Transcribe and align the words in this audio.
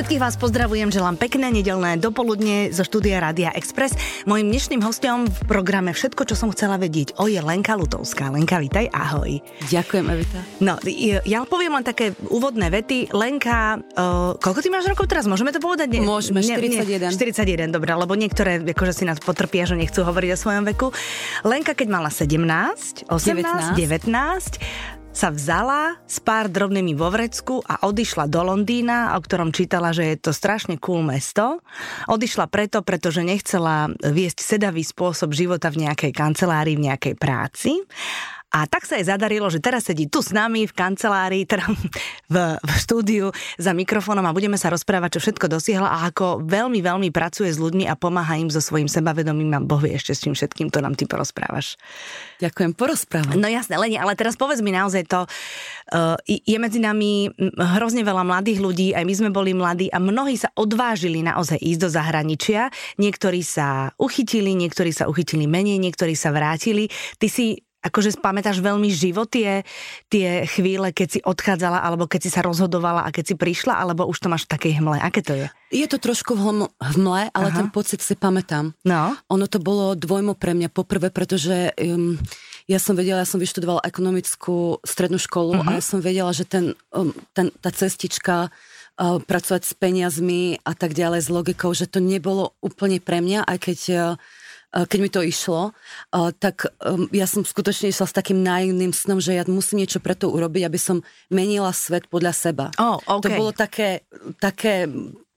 Všetkých 0.00 0.24
vás 0.24 0.40
pozdravujem, 0.40 0.88
želám 0.88 1.20
pekné 1.20 1.52
nedelné 1.52 2.00
dopoludne 2.00 2.72
zo 2.72 2.88
štúdia 2.88 3.20
Radia 3.20 3.52
Express. 3.52 4.24
Mojím 4.24 4.48
dnešným 4.48 4.80
hostom 4.80 5.28
v 5.28 5.38
programe 5.44 5.92
Všetko, 5.92 6.24
čo 6.24 6.32
som 6.32 6.48
chcela 6.56 6.80
vedieť, 6.80 7.20
o 7.20 7.28
je 7.28 7.36
Lenka 7.36 7.76
Lutovská. 7.76 8.32
Lenka, 8.32 8.64
vítaj, 8.64 8.88
ahoj. 8.96 9.44
Ďakujem, 9.68 10.04
Evita. 10.08 10.40
No, 10.64 10.80
ja 11.04 11.44
poviem 11.44 11.76
len 11.76 11.84
také 11.84 12.16
úvodné 12.32 12.72
vety. 12.72 13.12
Lenka, 13.12 13.76
uh, 13.76 14.40
koľko 14.40 14.64
ty 14.64 14.72
máš 14.72 14.88
rokov 14.88 15.04
teraz? 15.04 15.28
Môžeme 15.28 15.52
to 15.52 15.60
povedať? 15.60 15.92
Nie, 15.92 16.00
Môžeme, 16.00 16.40
41. 16.40 17.12
Nie, 17.12 17.68
41, 17.68 17.68
dobré, 17.68 17.92
lebo 17.92 18.16
niektoré 18.16 18.56
akože 18.72 18.96
si 18.96 19.04
nás 19.04 19.20
potrpia, 19.20 19.68
že 19.68 19.76
nechcú 19.76 20.00
hovoriť 20.00 20.30
o 20.32 20.38
svojom 20.40 20.64
veku. 20.64 20.96
Lenka, 21.44 21.76
keď 21.76 21.92
mala 21.92 22.08
17, 22.08 23.04
18, 23.04 23.76
19, 23.76 23.76
19 23.76 24.99
sa 25.10 25.34
vzala 25.34 25.98
s 26.06 26.22
pár 26.22 26.46
drobnými 26.46 26.94
vo 26.94 27.10
vrecku 27.10 27.58
a 27.66 27.82
odišla 27.82 28.30
do 28.30 28.46
Londýna, 28.46 29.18
o 29.18 29.20
ktorom 29.20 29.50
čítala, 29.50 29.90
že 29.90 30.14
je 30.14 30.16
to 30.16 30.30
strašne 30.30 30.78
cool 30.78 31.02
mesto. 31.02 31.58
Odišla 32.06 32.46
preto, 32.46 32.80
pretože 32.86 33.26
nechcela 33.26 33.90
viesť 33.98 34.38
sedavý 34.38 34.86
spôsob 34.86 35.34
života 35.34 35.68
v 35.68 35.86
nejakej 35.86 36.12
kancelárii, 36.14 36.78
v 36.78 36.86
nejakej 36.90 37.14
práci 37.18 37.82
a 38.50 38.66
tak 38.66 38.82
sa 38.82 38.98
jej 38.98 39.06
zadarilo, 39.06 39.46
že 39.46 39.62
teraz 39.62 39.86
sedí 39.86 40.10
tu 40.10 40.20
s 40.20 40.34
nami 40.34 40.66
v 40.66 40.74
kancelárii, 40.74 41.46
teda 41.46 41.70
v, 42.26 42.36
v 42.58 42.70
štúdiu 42.82 43.26
za 43.56 43.70
mikrofónom 43.70 44.26
a 44.26 44.34
budeme 44.34 44.58
sa 44.58 44.74
rozprávať, 44.74 45.16
čo 45.18 45.30
všetko 45.30 45.46
dosiahla 45.46 45.86
a 45.86 45.98
ako 46.10 46.42
veľmi, 46.42 46.82
veľmi 46.82 47.08
pracuje 47.14 47.46
s 47.46 47.62
ľuďmi 47.62 47.86
a 47.86 47.94
pomáha 47.94 48.42
im 48.42 48.50
so 48.50 48.58
svojím 48.58 48.90
sebavedomím 48.90 49.54
a 49.54 49.62
Boh 49.62 49.78
vie 49.78 49.94
ešte 49.94 50.12
s 50.18 50.22
tým 50.26 50.34
všetkým, 50.34 50.74
to 50.74 50.82
nám 50.82 50.98
ty 50.98 51.06
porozprávaš. 51.06 51.78
Ďakujem, 52.42 52.74
porozprávam. 52.74 53.38
No 53.38 53.46
jasné, 53.46 53.78
Leni, 53.78 53.96
ale 54.02 54.18
teraz 54.18 54.34
povedz 54.34 54.58
mi 54.66 54.74
naozaj 54.74 55.06
to, 55.06 55.30
uh, 55.30 56.18
je 56.26 56.58
medzi 56.58 56.82
nami 56.82 57.30
hrozne 57.54 58.02
veľa 58.02 58.26
mladých 58.26 58.58
ľudí, 58.58 58.88
aj 58.98 59.04
my 59.06 59.14
sme 59.14 59.30
boli 59.30 59.54
mladí 59.54 59.86
a 59.94 60.02
mnohí 60.02 60.34
sa 60.34 60.50
odvážili 60.58 61.22
naozaj 61.22 61.60
ísť 61.62 61.80
do 61.80 61.88
zahraničia. 61.88 62.72
Niektorí 62.98 63.46
sa 63.46 63.94
uchytili, 63.94 64.58
niektorí 64.58 64.90
sa 64.90 65.06
uchytili 65.06 65.46
menej, 65.46 65.78
niektorí 65.78 66.18
sa 66.18 66.34
vrátili. 66.34 66.90
Ty 67.20 67.28
si 67.30 67.69
akože 67.80 68.20
spamätáš 68.20 68.60
veľmi 68.60 68.92
živo 68.92 69.24
tie, 69.24 69.64
tie 70.12 70.44
chvíle, 70.44 70.92
keď 70.92 71.08
si 71.08 71.20
odchádzala, 71.24 71.80
alebo 71.80 72.04
keď 72.04 72.20
si 72.28 72.30
sa 72.30 72.44
rozhodovala 72.44 73.08
a 73.08 73.12
keď 73.12 73.32
si 73.32 73.34
prišla, 73.36 73.80
alebo 73.80 74.04
už 74.04 74.20
to 74.20 74.28
máš 74.28 74.44
v 74.44 74.52
takej 74.52 74.72
hmle? 74.84 75.00
Aké 75.00 75.24
to 75.24 75.32
je? 75.32 75.46
Je 75.72 75.86
to 75.88 75.96
trošku 75.96 76.36
v 76.36 76.68
hmle, 76.76 77.32
ale 77.32 77.48
Aha. 77.48 77.56
ten 77.56 77.68
pocit 77.72 78.04
si 78.04 78.12
pamätám. 78.12 78.76
No. 78.84 79.16
Ono 79.32 79.46
to 79.48 79.62
bolo 79.62 79.96
dvojmo 79.96 80.36
pre 80.36 80.52
mňa. 80.52 80.68
Poprvé, 80.68 81.08
pretože 81.08 81.72
um, 81.80 82.20
ja 82.68 82.76
som 82.76 82.92
vedela, 82.92 83.24
ja 83.24 83.28
som 83.28 83.40
vyštudovala 83.40 83.86
ekonomickú 83.88 84.84
strednú 84.84 85.16
školu 85.16 85.56
uh-huh. 85.56 85.68
a 85.72 85.78
ja 85.80 85.82
som 85.82 86.04
vedela, 86.04 86.30
že 86.36 86.44
ten, 86.44 86.76
um, 86.92 87.14
ten, 87.32 87.48
tá 87.64 87.72
cestička 87.72 88.50
uh, 88.52 89.18
pracovať 89.24 89.62
s 89.64 89.72
peniazmi 89.72 90.60
a 90.66 90.76
tak 90.76 90.92
ďalej, 90.92 91.20
s 91.24 91.30
logikou, 91.32 91.72
že 91.72 91.88
to 91.88 92.02
nebolo 92.02 92.52
úplne 92.60 93.00
pre 93.00 93.24
mňa, 93.24 93.46
aj 93.46 93.58
keď 93.62 93.78
uh, 93.94 94.02
Eh, 94.02 94.16
keď 94.70 94.98
mi 95.02 95.10
to 95.10 95.20
išlo, 95.22 95.74
eh, 96.14 96.30
tak 96.38 96.70
ja 97.10 97.26
som 97.26 97.42
skutočne 97.42 97.90
išla 97.90 98.06
s 98.06 98.14
takým 98.14 98.40
naivným 98.40 98.94
snom, 98.94 99.18
že 99.18 99.34
ja 99.34 99.42
musím 99.50 99.82
niečo 99.82 99.98
pre 99.98 100.14
to 100.14 100.30
urobiť, 100.30 100.62
aby 100.66 100.78
som 100.78 101.02
menila 101.26 101.74
svet 101.74 102.06
podľa 102.06 102.32
seba. 102.34 102.66
Oh, 102.78 103.02
okay. 103.02 103.24
To 103.26 103.28
bolo 103.34 103.50
také, 103.50 104.06
také 104.38 104.86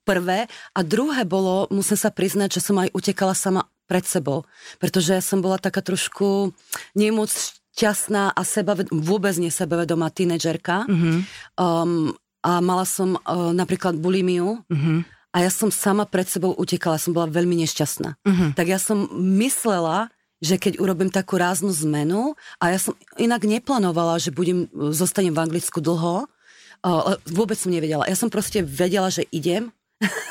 prvé. 0.06 0.46
A 0.76 0.80
druhé 0.86 1.26
bolo, 1.26 1.66
musím 1.74 1.98
sa 1.98 2.14
priznať, 2.14 2.60
že 2.60 2.62
som 2.62 2.78
aj 2.78 2.94
utekala 2.94 3.34
sama 3.34 3.66
pred 3.90 4.06
sebou, 4.06 4.48
pretože 4.80 5.12
ja 5.12 5.24
som 5.24 5.44
bola 5.44 5.60
taká 5.60 5.84
trošku 5.84 6.56
nemoc 6.96 7.30
šťastná 7.74 8.32
a 8.32 8.42
seba, 8.46 8.78
vôbec 8.94 9.34
nesebevedomá 9.42 10.14
tínedžerka. 10.14 10.86
Mm-hmm. 10.86 11.18
Um, 11.58 12.14
a 12.44 12.60
mala 12.60 12.86
som 12.86 13.18
uh, 13.18 13.56
napríklad 13.56 13.98
bulimiu. 13.98 14.62
Mm-hmm 14.70 15.23
a 15.34 15.42
ja 15.42 15.50
som 15.50 15.74
sama 15.74 16.06
pred 16.06 16.30
sebou 16.30 16.54
utekala, 16.54 17.02
som 17.02 17.12
bola 17.12 17.26
veľmi 17.26 17.58
nešťastná. 17.66 18.22
Uh-huh. 18.22 18.50
Tak 18.54 18.70
ja 18.70 18.78
som 18.78 19.10
myslela, 19.18 20.14
že 20.38 20.62
keď 20.62 20.78
urobím 20.78 21.10
takú 21.10 21.42
ráznu 21.42 21.74
zmenu 21.84 22.38
a 22.62 22.70
ja 22.70 22.78
som 22.78 22.94
inak 23.18 23.42
neplánovala, 23.42 24.22
že 24.22 24.30
budem, 24.30 24.70
zostanem 24.94 25.34
v 25.34 25.42
Anglicku 25.42 25.82
dlho, 25.82 26.30
uh, 26.30 27.18
vôbec 27.34 27.58
som 27.58 27.74
nevedela. 27.74 28.06
Ja 28.06 28.14
som 28.14 28.30
proste 28.30 28.62
vedela, 28.62 29.10
že 29.10 29.26
idem. 29.34 29.74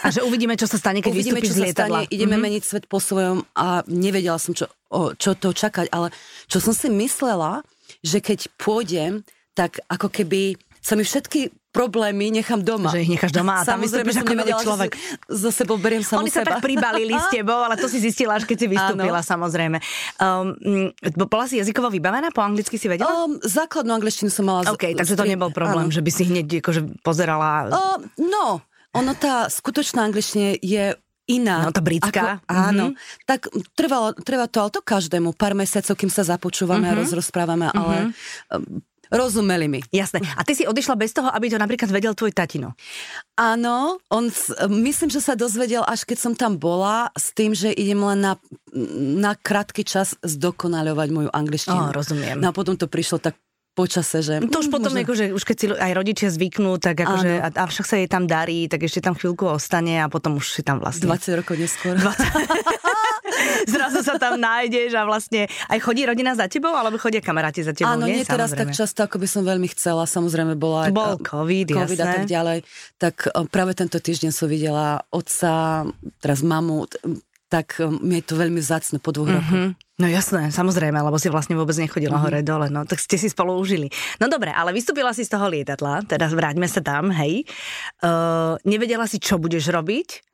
A 0.05 0.13
že 0.13 0.21
uvidíme, 0.21 0.53
čo 0.55 0.69
sa 0.69 0.77
stane, 0.77 1.01
keď 1.01 1.17
uvidíme, 1.17 1.41
vystúpiš 1.41 1.57
z 1.57 1.63
lietadla. 1.65 2.05
Stane, 2.05 2.13
ideme 2.13 2.37
uh-huh. 2.37 2.45
meniť 2.45 2.63
svet 2.63 2.85
po 2.87 3.01
svojom 3.01 3.43
a 3.57 3.81
nevedela 3.89 4.37
som, 4.37 4.53
čo, 4.53 4.69
o, 4.93 5.17
čo 5.17 5.33
to 5.33 5.51
čakať, 5.51 5.89
ale 5.89 6.13
čo 6.47 6.61
som 6.61 6.77
si 6.77 6.93
myslela, 6.93 7.65
že 8.05 8.21
keď 8.21 8.53
pôjdem, 8.61 9.25
tak 9.57 9.81
ako 9.89 10.13
keby 10.13 10.61
sa 10.85 10.93
mi 10.93 11.09
všetky 11.09 11.62
problémy 11.73 12.29
nechám 12.29 12.61
doma. 12.61 12.93
Že 12.93 13.09
ich 13.09 13.11
necháš 13.17 13.33
doma 13.33 13.65
a 13.65 13.67
tam 13.67 13.81
vystúpiš 13.81 14.21
ako 14.21 14.33
nový 14.37 14.53
človek. 14.61 14.93
Za 15.27 15.51
sebou 15.51 15.81
beriem 15.81 16.05
samu 16.05 16.23
Oni 16.23 16.31
sa 16.31 16.45
tak 16.45 16.61
pribalili 16.61 17.17
s 17.17 17.33
tebou, 17.33 17.65
ale 17.65 17.81
to 17.81 17.89
si 17.89 17.99
zistila, 17.99 18.37
až 18.37 18.45
keď 18.45 18.57
si 18.61 18.67
vystúpila, 18.69 19.25
Áno. 19.25 19.27
samozrejme. 19.27 19.81
Um, 20.21 20.93
bola 21.27 21.49
si 21.49 21.57
jazykovo 21.57 21.89
vybavená? 21.89 22.29
Po 22.31 22.45
anglicky 22.45 22.77
si 22.77 22.87
vedela? 22.93 23.09
Um, 23.09 23.41
základnú 23.41 23.97
angličtinu 23.97 24.29
som 24.29 24.45
mala. 24.45 24.69
OK, 24.69 24.93
z... 24.93 25.01
takže 25.01 25.17
to 25.17 25.25
nebol 25.25 25.49
problém, 25.49 25.89
Áno. 25.89 25.97
že 25.97 26.05
by 26.05 26.11
si 26.13 26.29
hneď 26.29 26.61
akože 26.61 27.01
pozerala... 27.01 27.73
Um, 27.73 28.01
no, 28.21 28.61
ono 28.93 29.13
tá 29.17 29.49
skutočná 29.49 30.05
angličtina 30.05 30.61
je 30.61 30.93
iná. 31.33 31.65
No 31.65 31.73
to 31.73 31.81
britská. 31.81 32.45
Ako, 32.45 32.53
áno. 32.53 32.87
Mm-hmm. 32.93 33.25
Tak 33.25 33.41
trvalo, 33.73 34.13
trvá 34.21 34.45
to, 34.51 34.59
ale 34.61 34.71
to 34.75 34.83
každému. 34.85 35.33
Pár 35.33 35.57
mesiacov, 35.57 35.97
kým 35.97 36.13
sa 36.13 36.27
započúvame 36.27 36.93
mm-hmm. 36.93 37.01
a 37.01 37.09
mhm. 37.09 37.17
rozprávame, 37.17 37.65
mm-hmm. 37.73 38.92
Rozumeli 39.13 39.69
mi. 39.69 39.81
Jasné. 39.93 40.25
A 40.35 40.43
ty 40.43 40.57
si 40.57 40.65
odišla 40.65 40.97
bez 40.97 41.13
toho, 41.13 41.29
aby 41.29 41.53
to 41.53 41.61
napríklad 41.61 41.93
vedel 41.93 42.17
tvoj 42.17 42.33
tatino? 42.33 42.73
Áno, 43.37 44.01
on, 44.09 44.33
myslím, 44.73 45.13
že 45.13 45.21
sa 45.21 45.37
dozvedel, 45.37 45.85
až 45.85 46.09
keď 46.09 46.19
som 46.19 46.33
tam 46.33 46.57
bola, 46.57 47.13
s 47.13 47.37
tým, 47.37 47.53
že 47.53 47.69
idem 47.71 48.01
len 48.01 48.25
na, 48.25 48.35
na 49.21 49.37
krátky 49.37 49.85
čas 49.85 50.17
zdokonaľovať 50.25 51.09
moju 51.13 51.31
angličtinu. 51.31 51.93
Oh, 51.93 51.95
rozumiem. 51.95 52.41
No 52.41 52.51
a 52.51 52.57
potom 52.57 52.75
to 52.75 52.89
prišlo 52.89 53.21
tak 53.21 53.37
počase, 53.73 54.21
že... 54.21 54.35
To 54.53 54.61
už 54.61 54.69
potom, 54.69 54.93
možno... 54.93 55.05
akože, 55.05 55.25
už 55.33 55.43
keď 55.49 55.57
si 55.57 55.67
aj 55.73 55.93
rodičia 55.97 56.29
zvyknú, 56.29 56.77
tak 56.77 57.01
akože, 57.05 57.31
a, 57.41 57.49
a 57.49 57.65
však 57.65 57.87
sa 57.89 57.97
jej 57.97 58.09
tam 58.09 58.29
darí, 58.29 58.69
tak 58.69 58.85
ešte 58.85 59.01
tam 59.01 59.17
chvíľku 59.17 59.49
ostane 59.49 60.01
a 60.01 60.13
potom 60.13 60.37
už 60.37 60.61
si 60.61 60.63
tam 60.65 60.81
vlastne... 60.81 61.09
20 61.09 61.41
rokov 61.41 61.57
neskôr. 61.57 61.97
20... 61.97 62.05
zrazu 63.73 64.03
sa 64.03 64.19
tam 64.19 64.39
nájdeš 64.39 64.99
a 64.99 65.07
vlastne 65.07 65.47
aj 65.71 65.79
chodí 65.79 66.03
rodina 66.07 66.35
za 66.35 66.51
tebou, 66.51 66.75
alebo 66.75 66.99
chodia 66.99 67.23
kamaráti 67.23 67.63
za 67.63 67.73
tebou? 67.73 67.95
Áno, 67.95 68.07
nie, 68.07 68.23
nie 68.23 68.27
teraz 68.27 68.53
tak 68.53 68.75
často, 68.75 69.07
ako 69.07 69.23
by 69.23 69.29
som 69.31 69.43
veľmi 69.47 69.69
chcela. 69.73 70.05
Samozrejme 70.05 70.59
bola 70.59 70.91
aj 70.91 70.93
Bol 70.93 71.17
COVID, 71.23 71.67
COVID 71.73 71.99
jasné. 71.99 72.05
a 72.05 72.15
tak 72.19 72.27
ďalej. 72.27 72.59
Tak 72.99 73.15
práve 73.49 73.73
tento 73.79 73.99
týždeň 74.03 74.31
som 74.35 74.47
videla 74.51 75.03
otca, 75.15 75.87
teraz 76.19 76.43
mamu, 76.43 76.91
tak 77.53 77.77
mi 78.01 78.25
je 78.25 78.25
to 78.25 78.35
veľmi 78.41 78.65
vzácne 78.65 78.97
po 78.97 79.13
dvoch 79.13 79.29
mm-hmm. 79.29 79.67
rokoch. 79.77 79.91
No 80.01 80.09
jasné, 80.09 80.49
samozrejme, 80.49 80.97
lebo 80.99 81.21
si 81.21 81.29
vlastne 81.29 81.53
vôbec 81.53 81.77
nechodila 81.77 82.17
mm-hmm. 82.17 82.33
hore-dole, 82.33 82.67
no 82.73 82.89
tak 82.89 82.97
ste 82.99 83.21
si 83.21 83.29
spolu 83.29 83.55
užili. 83.55 83.93
No 84.19 84.27
dobre, 84.27 84.49
ale 84.51 84.73
vystúpila 84.73 85.13
si 85.13 85.23
z 85.23 85.37
toho 85.37 85.53
lietadla, 85.53 86.09
teda 86.09 86.33
vráťme 86.33 86.65
sa 86.65 86.81
tam, 86.81 87.13
hej. 87.13 87.45
Uh, 88.01 88.57
nevedela 88.65 89.05
si, 89.05 89.21
čo 89.21 89.37
budeš 89.37 89.69
robiť? 89.69 90.32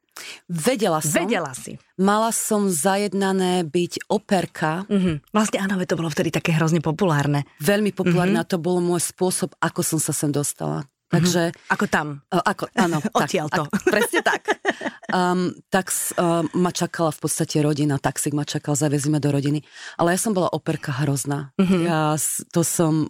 Vedela 0.48 1.00
som. 1.02 1.24
Vedela 1.24 1.52
si. 1.54 1.76
Mala 1.98 2.30
som 2.30 2.70
zajednané 2.70 3.66
byť 3.66 4.06
operka. 4.10 4.86
Mm-hmm. 4.86 5.34
Vlastne 5.34 5.58
áno, 5.62 5.74
to 5.82 5.98
bolo 5.98 6.10
vtedy 6.12 6.30
také 6.30 6.54
hrozne 6.54 6.78
populárne. 6.78 7.48
Veľmi 7.58 7.90
populárne 7.90 8.38
mm-hmm. 8.38 8.50
a 8.50 8.52
to 8.54 8.62
bol 8.62 8.78
môj 8.78 9.02
spôsob, 9.02 9.54
ako 9.58 9.80
som 9.82 9.98
sa 9.98 10.14
sem 10.14 10.30
dostala. 10.30 10.86
Mhm. 11.08 11.12
Takže... 11.12 11.42
Mm-hmm. 11.50 11.72
Ako 11.72 11.84
tam. 11.88 12.06
Uh, 12.28 12.44
ako, 12.44 12.64
áno. 12.76 12.98
Odtiaľ 13.18 13.46
to. 13.48 13.64
Ak, 13.64 13.82
presne 13.88 14.20
tak. 14.20 14.42
Um, 15.08 15.56
tak 15.72 15.88
uh, 16.20 16.44
ma 16.52 16.68
čakala 16.68 17.08
v 17.16 17.20
podstate 17.24 17.64
rodina, 17.64 17.96
taxík 17.96 18.36
ma 18.36 18.44
čakal, 18.44 18.76
zaviezli 18.76 19.08
ma 19.08 19.20
do 19.20 19.32
rodiny. 19.32 19.64
Ale 19.96 20.12
ja 20.12 20.18
som 20.20 20.36
bola 20.36 20.52
operka 20.52 20.92
hrozná. 21.00 21.56
Mm-hmm. 21.56 21.82
Ja 21.88 22.14
to 22.52 22.60
som 22.60 23.08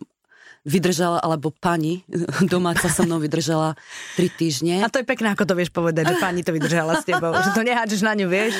vydržala, 0.66 1.22
alebo 1.22 1.54
pani 1.54 2.02
domáca 2.52 2.90
so 2.90 3.04
mnou 3.04 3.22
vydržala 3.22 3.78
tri 4.16 4.32
týždne. 4.32 4.82
A 4.82 4.90
to 4.90 5.02
je 5.02 5.06
pekné, 5.06 5.34
ako 5.34 5.44
to 5.46 5.54
vieš 5.54 5.70
povedať, 5.70 6.10
že 6.10 6.16
pani 6.18 6.42
to 6.42 6.50
vydržala 6.50 6.98
s 6.98 7.04
tebou, 7.06 7.34
že 7.36 7.54
to 7.54 7.62
nehádžeš 7.62 8.00
na 8.02 8.12
ňu, 8.16 8.26
vieš. 8.26 8.56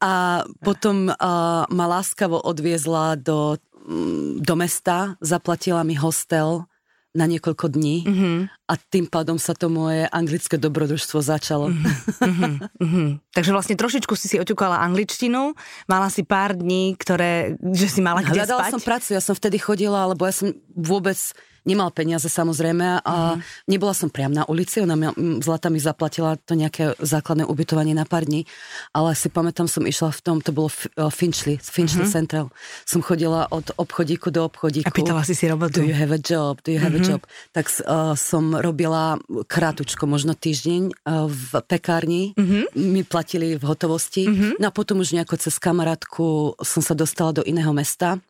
A 0.00 0.44
potom 0.64 1.10
uh, 1.10 1.66
ma 1.68 1.86
láskavo 1.90 2.38
odviezla 2.40 3.18
do, 3.18 3.58
mm, 3.84 4.40
do 4.40 4.54
mesta, 4.56 5.18
zaplatila 5.20 5.84
mi 5.84 5.98
hostel 5.98 6.69
na 7.10 7.26
niekoľko 7.26 7.66
dní 7.74 7.96
mm-hmm. 8.06 8.36
a 8.70 8.74
tým 8.78 9.10
pádom 9.10 9.34
sa 9.34 9.50
to 9.50 9.66
moje 9.66 10.06
anglické 10.14 10.54
dobrodružstvo 10.62 11.18
začalo. 11.18 11.74
Mm-hmm. 11.74 12.78
Mm-hmm. 12.80 13.08
Takže 13.34 13.50
vlastne 13.50 13.74
trošičku 13.74 14.14
si 14.14 14.30
si 14.30 14.36
oťukala 14.38 14.78
angličtinu, 14.86 15.58
mala 15.90 16.06
si 16.06 16.22
pár 16.22 16.54
dní, 16.54 16.94
ktoré, 16.94 17.58
že 17.74 17.90
si 17.90 17.98
mala 17.98 18.22
kde 18.22 18.46
Hľadala 18.46 18.70
spať? 18.70 18.72
som 18.72 18.80
prácu, 18.82 19.08
ja 19.18 19.22
som 19.22 19.34
vtedy 19.34 19.58
chodila, 19.58 20.06
lebo 20.06 20.22
ja 20.22 20.34
som 20.34 20.54
vôbec 20.70 21.18
nemal 21.66 21.90
peniaze 21.90 22.28
samozrejme 22.28 23.04
a 23.04 23.16
uh-huh. 23.36 23.42
nebola 23.68 23.92
som 23.92 24.08
priam 24.08 24.32
na 24.32 24.46
ulici, 24.48 24.80
ona 24.80 24.96
mi, 24.96 25.08
Zlata 25.44 25.68
mi 25.68 25.80
zaplatila 25.82 26.36
to 26.40 26.54
nejaké 26.56 26.96
základné 27.00 27.44
ubytovanie 27.44 27.92
na 27.92 28.04
pár 28.08 28.24
dní, 28.24 28.46
ale 28.94 29.12
si 29.16 29.28
pamätám, 29.28 29.66
som 29.66 29.84
išla 29.84 30.10
v 30.14 30.20
tom, 30.20 30.36
to 30.40 30.54
bolo 30.54 30.70
Finchley, 31.10 31.60
Finchley 31.60 32.06
uh-huh. 32.06 32.14
Central. 32.14 32.46
Som 32.84 33.04
chodila 33.04 33.46
od 33.50 33.72
obchodíku 33.76 34.30
do 34.30 34.46
obchodíku. 34.46 34.88
A 34.88 34.94
pýtala 34.94 35.22
si 35.26 35.34
si 35.34 35.48
robotu. 35.50 35.80
Do 35.80 35.86
you 35.86 35.96
have 35.96 36.14
a 36.14 36.20
job? 36.20 36.62
Do 36.62 36.70
you 36.72 36.80
have 36.80 36.94
uh-huh. 36.94 37.04
a 37.04 37.18
job? 37.18 37.20
Tak 37.52 37.66
uh, 37.84 38.14
som 38.16 38.54
robila 38.56 39.18
krátučko, 39.28 40.06
možno 40.06 40.36
týždeň 40.36 40.82
uh, 40.90 41.26
v 41.28 41.50
pekárni. 41.66 42.32
Uh-huh. 42.34 42.66
Mi 42.76 43.02
platili 43.04 43.58
v 43.58 43.64
hotovosti. 43.66 44.26
Uh-huh. 44.26 44.56
No 44.58 44.70
a 44.70 44.72
potom 44.74 45.02
už 45.02 45.16
nejako 45.16 45.36
cez 45.40 45.58
kamarátku 45.58 46.56
som 46.60 46.82
sa 46.84 46.94
dostala 46.94 47.34
do 47.34 47.42
iného 47.42 47.70
mesta 47.74 48.22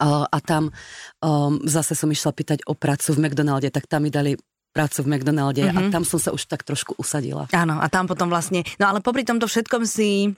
a 0.00 0.38
tam 0.44 0.70
um, 1.24 1.58
zase 1.66 1.96
som 1.96 2.06
išla 2.12 2.30
pýtať 2.36 2.58
o 2.68 2.76
prácu 2.76 3.16
v 3.16 3.26
McDonalde, 3.26 3.72
tak 3.72 3.88
tam 3.90 4.06
mi 4.06 4.10
dali 4.12 4.36
prácu 4.70 5.02
v 5.02 5.10
McDonalde 5.16 5.66
mm-hmm. 5.66 5.78
a 5.78 5.80
mhm. 5.88 5.92
tam 5.92 6.02
som 6.06 6.22
sa 6.22 6.30
už 6.30 6.46
tak 6.46 6.62
trošku 6.62 6.94
usadila. 7.00 7.50
Áno, 7.50 7.82
a 7.82 7.86
tam 7.90 8.06
potom 8.06 8.30
vlastne, 8.30 8.62
no 8.78 8.86
ale 8.86 9.02
popri 9.02 9.26
tomto 9.26 9.50
všetkom 9.50 9.82
si 9.82 10.30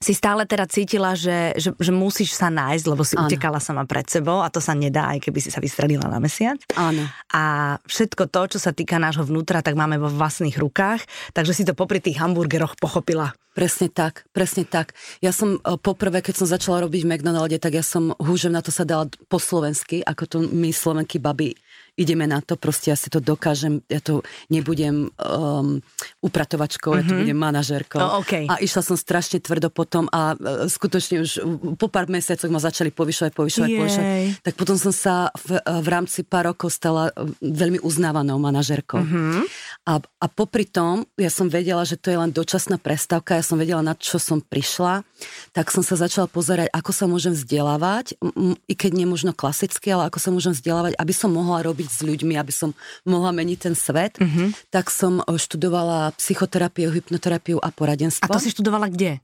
si 0.00 0.12
stále 0.12 0.44
teda 0.44 0.66
cítila, 0.68 1.14
že, 1.14 1.54
že, 1.58 1.70
že 1.74 1.92
musíš 1.94 2.34
sa 2.34 2.50
nájsť, 2.50 2.84
lebo 2.86 3.02
si 3.06 3.14
Áno. 3.14 3.26
utekala 3.26 3.58
sama 3.62 3.86
pred 3.86 4.06
sebou 4.06 4.42
a 4.42 4.48
to 4.50 4.58
sa 4.58 4.74
nedá, 4.76 5.10
aj 5.14 5.28
keby 5.28 5.38
si 5.40 5.50
sa 5.50 5.62
vystrelila 5.62 6.06
na 6.10 6.18
mesiac. 6.18 6.58
Áno. 6.74 7.06
A 7.32 7.76
všetko 7.86 8.28
to, 8.28 8.56
čo 8.56 8.58
sa 8.60 8.74
týka 8.74 9.00
nášho 9.00 9.24
vnútra, 9.24 9.64
tak 9.64 9.78
máme 9.78 9.96
vo 9.96 10.10
vlastných 10.10 10.56
rukách, 10.56 11.04
takže 11.32 11.52
si 11.56 11.62
to 11.66 11.76
popri 11.76 12.02
tých 12.02 12.20
hamburgeroch 12.20 12.76
pochopila. 12.78 13.32
Presne 13.54 13.86
tak, 13.86 14.26
presne 14.34 14.66
tak. 14.66 14.98
Ja 15.22 15.30
som 15.30 15.62
e, 15.62 15.78
poprvé, 15.78 16.26
keď 16.26 16.42
som 16.42 16.50
začala 16.50 16.82
robiť 16.82 17.06
v 17.06 17.10
McDonalde, 17.14 17.62
tak 17.62 17.78
ja 17.78 17.86
som 17.86 18.10
húžem 18.18 18.50
na 18.50 18.58
to 18.58 18.74
sa 18.74 18.82
dala 18.82 19.06
po 19.30 19.38
slovensky, 19.38 20.02
ako 20.02 20.22
to 20.26 20.36
my 20.50 20.74
slovenky 20.74 21.22
baby 21.22 21.54
ideme 21.94 22.26
na 22.26 22.42
to, 22.42 22.58
proste 22.58 22.90
ja 22.90 22.98
si 22.98 23.06
to 23.06 23.22
dokážem, 23.22 23.78
ja 23.86 24.02
to 24.02 24.26
nebudem 24.50 25.14
um, 25.14 25.78
upratovačkou, 26.20 26.90
mm-hmm. 26.90 27.04
ja 27.04 27.08
to 27.08 27.14
mhm. 27.14 27.20
budem 27.22 27.38
manažerkou. 27.38 28.00
Oh, 28.02 28.20
okay. 28.20 28.44
A 28.50 28.58
išla 28.58 28.82
som 28.82 28.96
strašne 28.98 29.38
tvrdo 29.38 29.70
potom 29.70 30.10
a 30.10 30.34
uh, 30.34 30.66
skutočne 30.66 31.22
už 31.22 31.30
po 31.78 31.86
pár 31.86 32.10
mesiacoch 32.10 32.50
ma 32.50 32.58
začali 32.58 32.90
povyšovať, 32.90 33.32
povyšovať, 33.32 33.68
Jej. 33.70 33.78
povyšovať. 33.78 34.08
Tak 34.42 34.54
potom 34.58 34.76
som 34.78 34.90
sa 34.90 35.30
v, 35.38 35.58
v 35.62 35.86
rámci 35.86 36.26
pár 36.26 36.50
rokov 36.50 36.74
stala 36.74 37.14
uh, 37.14 37.30
veľmi 37.40 37.78
uznávanou 37.82 38.42
manažerkou. 38.42 38.98
Mm-hmm. 38.98 39.42
A, 39.84 40.00
a 40.00 40.26
popri 40.32 40.64
tom, 40.64 41.04
ja 41.20 41.28
som 41.28 41.52
vedela, 41.52 41.84
že 41.84 42.00
to 42.00 42.08
je 42.08 42.16
len 42.16 42.32
dočasná 42.32 42.80
prestávka, 42.80 43.36
ja 43.36 43.44
som 43.44 43.60
vedela, 43.60 43.84
na 43.84 43.92
čo 43.92 44.16
som 44.16 44.40
prišla, 44.40 45.04
tak 45.52 45.68
som 45.68 45.84
sa 45.84 46.00
začala 46.00 46.24
pozerať, 46.24 46.72
ako 46.72 46.90
sa 46.96 47.04
môžem 47.04 47.36
vzdelávať, 47.36 48.16
m- 48.24 48.56
i 48.64 48.72
keď 48.72 48.96
nie 48.96 49.04
možno 49.04 49.36
klasicky, 49.36 49.92
ale 49.92 50.08
ako 50.08 50.16
sa 50.16 50.32
môžem 50.32 50.56
vzdelávať, 50.56 50.96
aby 50.96 51.12
som 51.12 51.36
mohla 51.36 51.60
robiť 51.60 51.88
s 51.92 52.00
ľuďmi, 52.00 52.32
aby 52.32 52.48
som 52.48 52.72
mohla 53.04 53.36
meniť 53.36 53.58
ten 53.60 53.76
svet, 53.76 54.16
mm-hmm. 54.16 54.72
tak 54.72 54.88
som 54.88 55.20
študovala 55.20 56.16
psychoterapiu, 56.16 56.88
hypnoterapiu 56.88 57.60
a 57.60 57.68
poradenstvo. 57.68 58.24
A 58.24 58.32
to 58.32 58.40
si 58.40 58.56
študovala 58.56 58.88
kde? 58.88 59.20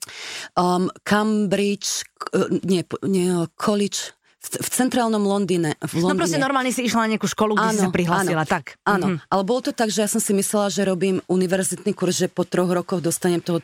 Um, 0.61 0.93
Cambridge, 1.09 2.05
uh, 2.37 2.53
nie, 2.69 2.85
nie, 3.09 3.33
College 3.57 4.20
v, 4.41 4.47
v 4.57 4.69
centrálnom 4.73 5.21
Londýne. 5.21 5.77
V 5.85 6.01
Londýne. 6.01 6.17
No 6.17 6.21
proste 6.21 6.41
normálne 6.41 6.73
si 6.73 6.89
išla 6.89 7.05
na 7.05 7.09
nejakú 7.17 7.29
školu, 7.29 7.61
kde 7.61 7.69
áno, 7.69 7.77
si 7.77 7.85
sa 7.85 7.93
prihlásila, 7.93 8.43
áno, 8.45 8.49
tak. 8.49 8.65
Áno, 8.89 9.07
mm-hmm. 9.13 9.29
ale 9.29 9.43
bolo 9.45 9.61
to 9.69 9.73
tak, 9.77 9.93
že 9.93 10.01
ja 10.01 10.09
som 10.09 10.17
si 10.17 10.33
myslela, 10.33 10.73
že 10.73 10.83
robím 10.89 11.21
univerzitný 11.29 11.93
kurz, 11.93 12.25
že 12.25 12.33
po 12.33 12.49
troch 12.49 12.73
rokoch 12.73 13.05
dostanem 13.05 13.45
toho 13.45 13.61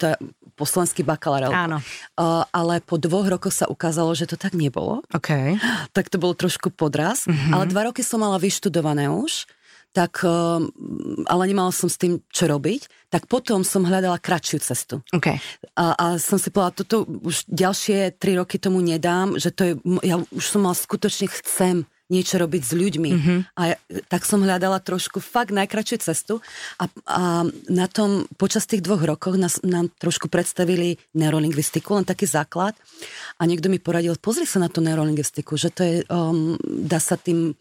po 0.56 0.64
slovenský 0.64 1.04
bakalárov. 1.04 1.52
Áno. 1.52 1.80
Uh, 2.16 2.44
ale 2.52 2.84
po 2.84 2.96
dvoch 2.96 3.28
rokoch 3.28 3.52
sa 3.52 3.68
ukázalo, 3.68 4.12
že 4.16 4.28
to 4.28 4.36
tak 4.36 4.56
nebolo. 4.56 5.04
Okay. 5.12 5.56
Tak 5.92 6.08
to 6.12 6.16
bol 6.16 6.32
trošku 6.32 6.72
podraz. 6.72 7.24
Mm-hmm. 7.24 7.52
Ale 7.52 7.64
dva 7.68 7.88
roky 7.88 8.04
som 8.04 8.20
mala 8.20 8.36
vyštudované 8.36 9.08
už 9.12 9.48
tak, 9.96 10.20
ehm, 10.20 10.68
ale 11.24 11.48
nemala 11.48 11.72
som 11.72 11.88
s 11.88 11.96
tým, 11.96 12.20
čo 12.28 12.44
robiť, 12.44 13.08
tak 13.08 13.24
potom 13.24 13.64
som 13.64 13.88
hľadala 13.88 14.20
kratšiu 14.20 14.60
cestu. 14.60 15.00
Okay. 15.08 15.40
A, 15.72 15.96
a 15.96 16.06
som 16.20 16.36
si 16.36 16.52
povedala, 16.52 16.76
toto 16.76 17.08
už 17.08 17.48
ďalšie 17.48 18.20
tri 18.20 18.36
roky 18.36 18.60
tomu 18.60 18.84
nedám, 18.84 19.40
že 19.40 19.48
to 19.48 19.62
je, 19.64 19.72
ja 20.04 20.20
už 20.20 20.44
som 20.44 20.68
mala 20.68 20.76
skutočne 20.76 21.32
chcem 21.32 21.88
niečo 22.06 22.38
robiť 22.38 22.62
s 22.62 22.72
ľuďmi. 22.76 23.10
Mm-hmm. 23.10 23.38
A 23.58 23.62
ja, 23.74 23.76
tak 24.06 24.22
som 24.22 24.38
hľadala 24.38 24.78
trošku 24.78 25.18
fakt 25.18 25.50
najkračšiu 25.50 25.98
cestu 25.98 26.38
a, 26.78 26.86
a 27.02 27.22
na 27.66 27.86
tom, 27.90 28.30
počas 28.38 28.70
tých 28.70 28.84
dvoch 28.84 29.02
rokoch 29.02 29.34
nás, 29.34 29.58
nám 29.66 29.90
trošku 29.98 30.30
predstavili 30.30 31.02
neurolingvistiku, 31.18 31.98
len 31.98 32.06
taký 32.06 32.30
základ 32.30 32.78
a 33.38 33.42
niekto 33.42 33.66
mi 33.66 33.82
poradil, 33.82 34.14
pozri 34.22 34.46
sa 34.46 34.62
na 34.62 34.70
tú 34.70 34.78
neurolingvistiku, 34.86 35.58
že 35.58 35.74
to 35.74 35.82
je, 35.82 35.94
um, 36.06 36.54
dá 36.62 37.02
sa 37.02 37.18
tým 37.18 37.58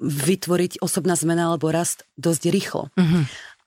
vytvoriť 0.00 0.80
osobná 0.80 1.14
zmena 1.14 1.52
alebo 1.52 1.68
rast 1.68 2.08
dosť 2.16 2.42
rýchlo. 2.48 2.88
Uh-huh. 2.96 3.22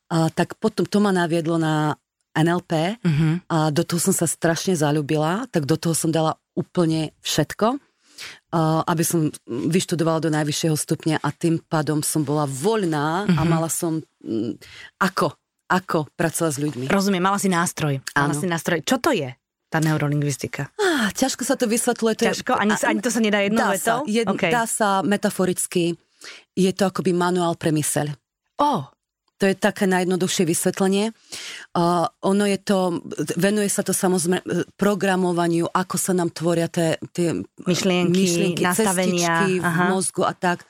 A, 0.09 0.27
tak 0.33 0.57
potom 0.57 0.83
to 0.89 0.97
ma 0.97 1.13
naviedlo 1.13 1.61
na 1.61 1.95
NLP 2.33 2.97
uh-huh. 2.97 3.05
Mhm. 3.05 3.29
a 3.45 3.69
do 3.69 3.85
toho 3.85 4.01
som 4.01 4.13
sa 4.13 4.25
strašne 4.25 4.73
zalúbila, 4.73 5.45
tak 5.53 5.69
do 5.69 5.77
toho 5.77 5.93
som 5.93 6.09
dala 6.09 6.41
úplne 6.57 7.13
všetko, 7.21 7.77
aby 8.85 9.03
som 9.05 9.33
vyštudovala 9.49 10.21
do 10.21 10.29
najvyššieho 10.29 10.77
stupňa 10.77 11.17
a 11.21 11.29
tým 11.33 11.57
pádom 11.65 12.05
som 12.05 12.21
bola 12.21 12.45
voľná 12.45 13.25
uh-huh. 13.25 13.37
a 13.37 13.41
mala 13.45 13.69
som 13.69 14.01
um, 14.01 14.53
ako, 15.01 15.33
ako 15.65 16.05
pracovať 16.13 16.51
s 16.53 16.59
ľuďmi. 16.61 16.85
Rozumiem, 16.93 17.21
mala 17.25 17.41
si 17.41 17.49
nástroj. 17.49 18.01
Mala 18.13 18.33
si 18.37 18.45
nástroj. 18.45 18.85
Čo 18.85 19.01
to 19.01 19.13
je? 19.13 19.33
tá 19.73 19.81
neurolingvistika? 19.81 20.69
Ah, 20.77 21.09
ťažko 21.17 21.41
sa 21.41 21.57
to 21.57 21.65
vysvetľuje. 21.65 22.13
To 22.21 22.23
ťažko? 22.29 22.51
Ani, 22.53 22.77
ani 22.77 23.01
to 23.01 23.09
sa 23.09 23.17
nedá 23.17 23.41
jednou 23.41 23.65
dá 23.65 23.73
vetou? 23.73 24.05
Sa, 24.05 24.13
jed, 24.13 24.29
okay. 24.29 24.53
Dá 24.53 24.69
sa 24.69 25.01
metaforicky 25.01 25.97
je 26.53 26.71
to 26.73 26.83
akoby 26.89 27.11
manuál 27.15 27.57
pre 27.57 27.73
myseľ. 27.73 28.13
Oh. 28.61 28.89
To 29.41 29.49
je 29.49 29.59
také 29.59 29.89
najjednoduchšie 29.91 30.47
vysvetlenie. 30.47 31.11
Uh, 31.75 32.07
ono 32.23 32.47
je 32.47 32.55
to, 32.63 33.03
venuje 33.35 33.67
sa 33.67 33.83
to 33.83 33.91
samozrejme 33.91 34.39
programovaniu, 34.79 35.67
ako 35.67 35.95
sa 35.99 36.15
nám 36.15 36.31
tvoria 36.31 36.71
tie, 36.71 36.95
tie 37.11 37.35
myšlienky, 37.67 38.13
myšlienky 38.13 38.63
nastavenia 38.63 39.43
v 39.59 39.79
mozgu 39.91 40.23
a 40.23 40.31
tak 40.31 40.63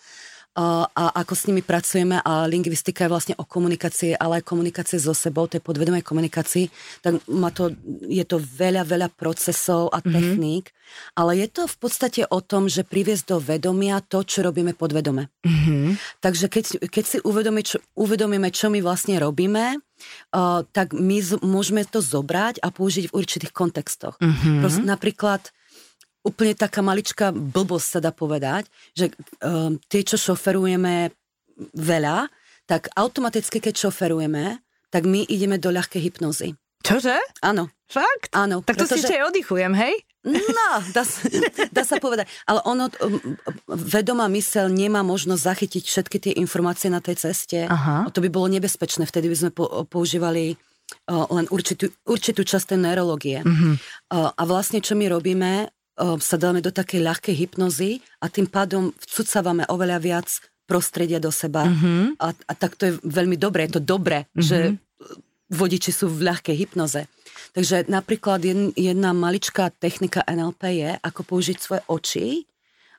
a 0.54 1.06
ako 1.18 1.34
s 1.34 1.50
nimi 1.50 1.66
pracujeme 1.66 2.22
a 2.22 2.46
lingvistika 2.46 3.06
je 3.06 3.14
vlastne 3.14 3.36
o 3.42 3.46
komunikácii, 3.46 4.14
ale 4.22 4.40
aj 4.40 4.46
komunikácie 4.46 5.02
so 5.02 5.18
sebou, 5.18 5.50
tej 5.50 5.66
podvedomej 5.66 6.06
komunikácii, 6.06 6.70
tak 7.02 7.18
má 7.26 7.50
to, 7.50 7.74
je 8.06 8.22
to 8.22 8.38
veľa, 8.38 8.86
veľa 8.86 9.10
procesov 9.18 9.90
a 9.90 9.98
mhm. 10.06 10.14
techník, 10.14 10.66
mm-hmm. 10.70 11.18
ale 11.18 11.32
je 11.42 11.48
to 11.50 11.64
v 11.66 11.78
podstate 11.82 12.22
o 12.30 12.40
tom, 12.46 12.70
že 12.70 12.86
priviesť 12.86 13.34
do 13.34 13.38
vedomia 13.42 13.98
to, 14.06 14.22
čo 14.22 14.46
robíme 14.46 14.78
podvedome. 14.78 15.34
Mm-hmm. 15.42 16.22
Takže 16.22 16.46
keď, 16.46 16.66
keď 16.86 17.04
si 17.04 17.18
uvedomí, 17.26 17.66
čo, 17.66 17.82
uvedomíme, 17.98 18.54
čo 18.54 18.70
my 18.70 18.78
vlastne 18.86 19.18
robíme, 19.18 19.82
uh, 19.82 20.62
tak 20.70 20.94
my 20.94 21.18
z, 21.18 21.42
môžeme 21.42 21.82
to 21.82 21.98
zobrať 21.98 22.62
a 22.62 22.70
použiť 22.70 23.10
v 23.10 23.16
určitých 23.18 23.54
kontextoch. 23.54 24.22
Mm-hmm. 24.22 24.62
Prost, 24.62 24.80
napríklad 24.86 25.42
úplne 26.24 26.56
taká 26.56 26.80
maličká 26.80 27.36
blbosť 27.36 27.88
sa 27.88 28.00
dá 28.00 28.12
povedať, 28.16 28.68
že 28.96 29.12
um, 29.44 29.76
tie, 29.92 30.02
čo 30.08 30.16
šoferujeme 30.16 31.12
veľa, 31.76 32.32
tak 32.66 32.88
automaticky, 32.96 33.60
keď 33.60 33.88
šoferujeme, 33.88 34.64
tak 34.88 35.04
my 35.04 35.28
ideme 35.28 35.60
do 35.60 35.70
ľahkej 35.70 36.00
hypnozy. 36.00 36.56
Čože? 36.84 37.16
Áno. 37.44 37.72
Fakt? 37.88 38.32
Áno. 38.36 38.60
Tak 38.64 38.76
to 38.76 38.88
pretože... 38.88 39.04
si 39.04 39.08
ešte 39.08 39.16
aj 39.20 39.28
oddychujem, 39.32 39.74
hej? 39.76 39.96
No, 40.24 40.70
dá, 40.96 41.04
dá 41.72 41.84
sa 41.84 42.00
povedať. 42.00 42.32
Ale 42.48 42.64
ono, 42.64 42.88
vedomá 43.68 44.32
mysel 44.32 44.72
nemá 44.72 45.04
možnosť 45.04 45.42
zachytiť 45.44 45.84
všetky 45.84 46.18
tie 46.20 46.34
informácie 46.40 46.88
na 46.88 47.04
tej 47.04 47.20
ceste. 47.20 47.68
Aha. 47.68 48.08
To 48.08 48.20
by 48.24 48.32
bolo 48.32 48.48
nebezpečné. 48.52 49.04
Vtedy 49.04 49.28
by 49.28 49.38
sme 49.40 49.52
používali 49.88 50.56
uh, 51.12 51.28
len 51.28 51.48
určitú, 51.52 51.92
určitú 52.08 52.48
časť 52.48 52.76
tej 52.76 52.80
neurologie. 52.80 53.44
Uh, 53.44 54.32
a 54.32 54.44
vlastne, 54.48 54.80
čo 54.80 54.96
my 54.96 55.12
robíme, 55.12 55.68
sa 55.98 56.38
dáme 56.42 56.60
do 56.60 56.74
takej 56.74 57.06
ľahkej 57.06 57.36
hypnozy 57.38 58.02
a 58.18 58.30
tým 58.30 58.50
pádom 58.50 58.90
vcucávame 58.98 59.64
oveľa 59.70 59.98
viac 60.02 60.28
prostredia 60.66 61.22
do 61.22 61.30
seba. 61.30 61.70
Mm-hmm. 61.70 62.18
A, 62.18 62.28
a 62.34 62.54
tak 62.58 62.80
to 62.80 62.90
je 62.90 62.94
veľmi 63.04 63.38
dobré. 63.38 63.68
Je 63.70 63.78
to 63.78 63.84
dobré, 63.84 64.26
mm-hmm. 64.32 64.42
že 64.42 64.58
vodiči 65.54 65.94
sú 65.94 66.10
v 66.10 66.26
ľahkej 66.34 66.56
hypnoze. 66.56 67.06
Takže 67.54 67.86
napríklad 67.86 68.42
jedna 68.74 69.14
maličká 69.14 69.70
technika 69.78 70.26
NLP 70.26 70.62
je, 70.82 70.92
ako 71.06 71.22
použiť 71.22 71.58
svoje 71.62 71.82
oči, 71.86 72.28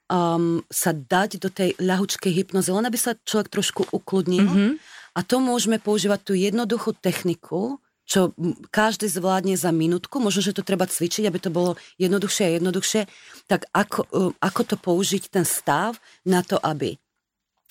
um, 0.07 0.63
sa 0.71 0.95
dať 0.95 1.43
do 1.43 1.51
tej 1.51 1.75
ľahučkej 1.83 2.31
hypnozy, 2.31 2.71
len 2.71 2.87
aby 2.87 2.99
sa 3.01 3.19
človek 3.19 3.51
trošku 3.51 3.91
ukludnil. 3.91 4.47
Mm-hmm. 4.47 4.73
A 5.15 5.21
to 5.27 5.43
môžeme 5.43 5.83
používať 5.83 6.21
tú 6.23 6.33
jednoduchú 6.39 6.95
techniku, 6.95 7.83
čo 8.05 8.37
každý 8.69 9.09
zvládne 9.09 9.57
za 9.57 9.73
minútku, 9.73 10.21
možno, 10.21 10.45
že 10.45 10.53
to 10.53 10.61
treba 10.61 10.85
cvičiť, 10.85 11.25
aby 11.25 11.39
to 11.41 11.49
bolo 11.49 11.81
jednoduchšie 11.97 12.45
a 12.45 12.55
jednoduchšie, 12.61 13.01
tak 13.49 13.65
ako, 13.73 14.01
e, 14.13 14.21
ako 14.45 14.61
to 14.69 14.77
použiť 14.77 15.33
ten 15.33 15.49
stav 15.49 15.97
na 16.29 16.45
to, 16.45 16.61
aby 16.61 17.01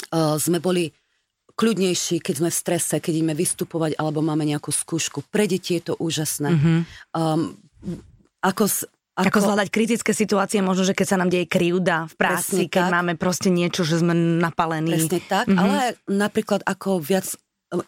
uh, 0.09 0.37
sme 0.41 0.57
boli 0.57 0.89
kľudnejší, 1.53 2.17
keď 2.17 2.35
sme 2.41 2.49
v 2.49 2.59
strese, 2.59 2.95
keď 2.97 3.13
ideme 3.13 3.37
vystupovať 3.37 3.93
alebo 4.01 4.25
máme 4.25 4.41
nejakú 4.41 4.73
skúšku. 4.73 5.29
Pre 5.29 5.45
deti 5.45 5.77
je 5.77 5.93
to 5.93 5.93
úžasné. 6.01 6.49
Mm-hmm. 6.49 6.79
Um, 7.13 7.53
ako 8.41 8.65
ako, 9.13 9.29
ako 9.29 9.39
zvládať 9.45 9.69
kritické 9.69 10.09
situácie, 10.09 10.57
možno, 10.65 10.89
že 10.89 10.97
keď 10.97 11.05
sa 11.05 11.17
nám 11.21 11.29
deje 11.29 11.45
krivda 11.45 12.09
v 12.09 12.15
práci, 12.17 12.65
keď 12.65 12.89
tak. 12.89 12.93
máme 12.97 13.13
proste 13.13 13.53
niečo, 13.53 13.85
že 13.85 14.01
sme 14.01 14.17
napalení. 14.17 14.89
Presne 14.89 15.21
tak, 15.21 15.45
mm-hmm. 15.45 15.61
ale 15.61 16.01
napríklad 16.09 16.65
ako 16.65 16.97
viac 16.97 17.29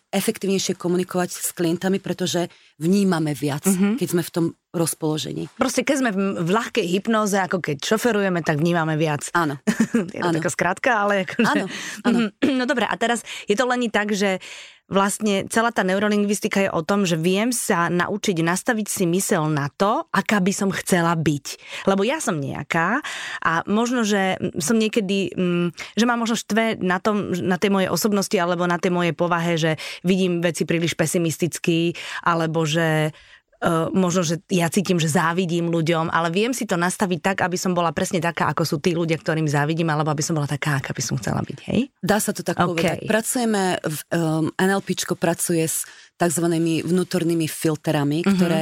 efektívnejšie 0.10 0.74
komunikovať 0.80 1.30
s 1.36 1.50
klientami, 1.54 2.02
pretože 2.02 2.50
vnímame 2.82 3.38
viac, 3.38 3.68
mm-hmm. 3.68 3.96
keď 4.02 4.08
sme 4.10 4.24
v 4.26 4.32
tom 4.34 4.46
rozpoložení. 4.76 5.48
Proste 5.56 5.88
keď 5.88 5.96
sme 6.02 6.12
v 6.44 6.50
ľahkej 6.52 6.86
hypnoze, 6.90 7.40
ako 7.40 7.64
keď 7.64 7.78
šoferujeme, 7.80 8.44
tak 8.44 8.60
vnímame 8.60 9.00
viac. 9.00 9.32
Áno. 9.32 9.62
je 10.16 10.20
to 10.20 10.36
taká 10.36 10.52
skratka, 10.52 10.92
ale 11.08 11.24
akože... 11.24 11.48
Áno, 11.48 11.66
áno. 12.04 12.20
No 12.60 12.64
dobre, 12.64 12.88
a 12.88 12.96
teraz 12.96 13.24
je 13.52 13.56
to 13.56 13.68
len 13.68 13.88
tak, 13.92 14.16
že 14.16 14.40
vlastne 14.86 15.50
celá 15.50 15.74
tá 15.74 15.82
neurolingvistika 15.82 16.62
je 16.62 16.70
o 16.70 16.86
tom, 16.86 17.10
že 17.10 17.18
viem 17.18 17.50
sa 17.50 17.90
naučiť 17.90 18.38
nastaviť 18.46 18.88
si 18.88 19.04
mysel 19.10 19.50
na 19.50 19.70
to, 19.74 20.06
aká 20.14 20.38
by 20.38 20.54
som 20.54 20.70
chcela 20.70 21.18
byť. 21.18 21.46
Lebo 21.90 22.06
ja 22.06 22.22
som 22.22 22.38
nejaká 22.38 23.02
a 23.42 23.66
možno, 23.66 24.06
že 24.06 24.38
som 24.62 24.78
niekedy, 24.78 25.34
mm, 25.34 25.98
že 25.98 26.06
mám 26.06 26.22
možno 26.22 26.38
štve 26.38 26.78
na, 26.86 27.02
tom, 27.02 27.34
na 27.34 27.58
tej 27.58 27.74
mojej 27.74 27.90
osobnosti 27.90 28.38
alebo 28.38 28.70
na 28.70 28.78
tej 28.78 28.94
mojej 28.94 29.14
povahe, 29.18 29.58
že 29.58 29.82
vidím 30.06 30.46
veci 30.46 30.70
príliš 30.70 30.94
pesimisticky 30.94 31.98
alebo 32.22 32.62
že 32.64 33.10
Uh, 33.66 33.90
možno, 33.98 34.22
že 34.22 34.46
ja 34.46 34.70
cítim, 34.70 35.02
že 35.02 35.10
závidím 35.10 35.74
ľuďom, 35.74 36.14
ale 36.14 36.30
viem 36.30 36.54
si 36.54 36.70
to 36.70 36.78
nastaviť 36.78 37.20
tak, 37.26 37.38
aby 37.42 37.58
som 37.58 37.74
bola 37.74 37.90
presne 37.90 38.22
taká, 38.22 38.54
ako 38.54 38.62
sú 38.62 38.78
tí 38.78 38.94
ľudia, 38.94 39.18
ktorým 39.18 39.50
závidím, 39.50 39.90
alebo 39.90 40.14
aby 40.14 40.22
som 40.22 40.38
bola 40.38 40.46
taká, 40.46 40.78
aká 40.78 40.94
by 40.94 41.02
som 41.02 41.18
chcela 41.18 41.42
byť, 41.42 41.60
hej? 41.74 41.90
Dá 41.98 42.22
sa 42.22 42.30
to 42.30 42.46
tak 42.46 42.62
okay. 42.62 42.70
povedať. 42.70 42.98
Pracujeme, 43.10 43.82
v, 43.82 44.00
um, 44.14 44.54
NLPčko 44.54 45.18
pracuje 45.18 45.66
s 45.66 45.90
tzv. 46.14 46.46
vnútornými 46.86 47.50
filterami, 47.50 48.22
uh-huh. 48.22 48.38
ktoré 48.38 48.62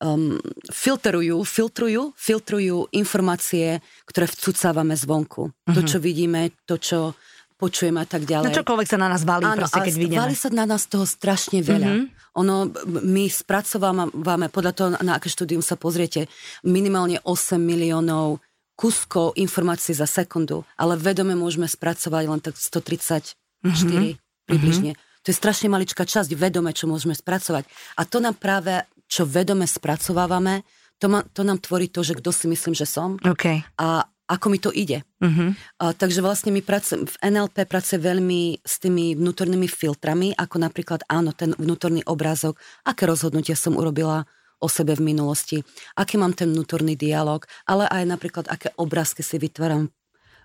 um, 0.00 0.40
filtrujú, 0.72 1.44
filtrujú, 1.44 2.16
filtrujú 2.16 2.88
informácie, 2.96 3.84
ktoré 4.08 4.32
vcucávame 4.32 4.96
zvonku. 4.96 5.52
Uh-huh. 5.52 5.74
To, 5.76 5.80
čo 5.84 6.00
vidíme, 6.00 6.56
to, 6.64 6.80
čo 6.80 7.12
počujeme 7.58 7.98
a 7.98 8.06
tak 8.06 8.22
ďalej. 8.22 8.54
No 8.54 8.58
čokoľvek 8.62 8.86
sa 8.86 8.98
na 9.02 9.08
nás 9.10 9.26
valí, 9.26 9.44
Áno, 9.44 9.58
proste, 9.58 9.82
keď 9.82 9.94
vidíme. 9.98 10.22
valí 10.22 10.38
sa 10.38 10.48
na 10.54 10.64
nás 10.64 10.86
toho 10.86 11.02
strašne 11.02 11.58
veľa. 11.58 11.90
Mm-hmm. 11.90 12.06
Ono, 12.38 12.70
my 13.02 13.24
spracovávame, 13.26 14.46
podľa 14.48 14.72
toho, 14.72 14.88
na 15.02 15.18
aké 15.18 15.26
štúdium 15.26 15.58
sa 15.58 15.74
pozriete, 15.74 16.30
minimálne 16.62 17.18
8 17.26 17.58
miliónov 17.58 18.38
kuskov 18.78 19.34
informácií 19.34 19.90
za 19.90 20.06
sekundu, 20.06 20.62
ale 20.78 20.94
vedome 20.94 21.34
môžeme 21.34 21.66
spracovať 21.66 22.24
len 22.30 22.38
tak 22.38 22.54
134 22.54 23.34
mm-hmm. 23.66 24.46
približne. 24.46 24.94
Mm-hmm. 24.94 25.26
To 25.26 25.28
je 25.34 25.36
strašne 25.36 25.66
maličká 25.66 26.06
časť 26.06 26.30
vedome, 26.38 26.70
čo 26.70 26.86
môžeme 26.86 27.12
spracovať. 27.12 27.66
A 27.98 28.06
to 28.06 28.22
nám 28.22 28.38
práve, 28.38 28.86
čo 29.10 29.26
vedome 29.26 29.66
spracovávame, 29.66 30.62
to, 31.02 31.10
ma, 31.10 31.26
to 31.26 31.42
nám 31.42 31.58
tvorí 31.58 31.90
to, 31.90 32.06
že 32.06 32.18
kto 32.18 32.30
si 32.30 32.46
myslím, 32.46 32.74
že 32.74 32.86
som. 32.86 33.18
Okay. 33.22 33.66
A 33.78 34.06
ako 34.28 34.46
mi 34.52 34.60
to 34.60 34.68
ide. 34.70 35.02
Uh-huh. 35.24 35.56
A, 35.80 35.96
takže 35.96 36.20
vlastne 36.20 36.52
my 36.52 36.60
pracujem, 36.60 37.08
v 37.08 37.16
NLP 37.24 37.64
pracuje 37.64 37.96
veľmi 37.96 38.60
s 38.60 38.76
tými 38.76 39.16
vnútornými 39.16 39.64
filtrami, 39.64 40.36
ako 40.36 40.56
napríklad 40.60 41.08
áno, 41.08 41.32
ten 41.32 41.56
vnútorný 41.56 42.04
obrázok, 42.04 42.60
aké 42.84 43.08
rozhodnutia 43.08 43.56
som 43.56 43.74
urobila 43.74 44.28
o 44.60 44.68
sebe 44.68 44.92
v 44.92 45.14
minulosti, 45.14 45.64
aký 45.96 46.20
mám 46.20 46.34
ten 46.34 46.50
vnútorný 46.52 46.98
dialog, 46.98 47.46
ale 47.64 47.88
aj 47.88 48.04
napríklad, 48.04 48.44
aké 48.50 48.74
obrázky 48.76 49.24
si 49.24 49.38
vytváram 49.38 49.88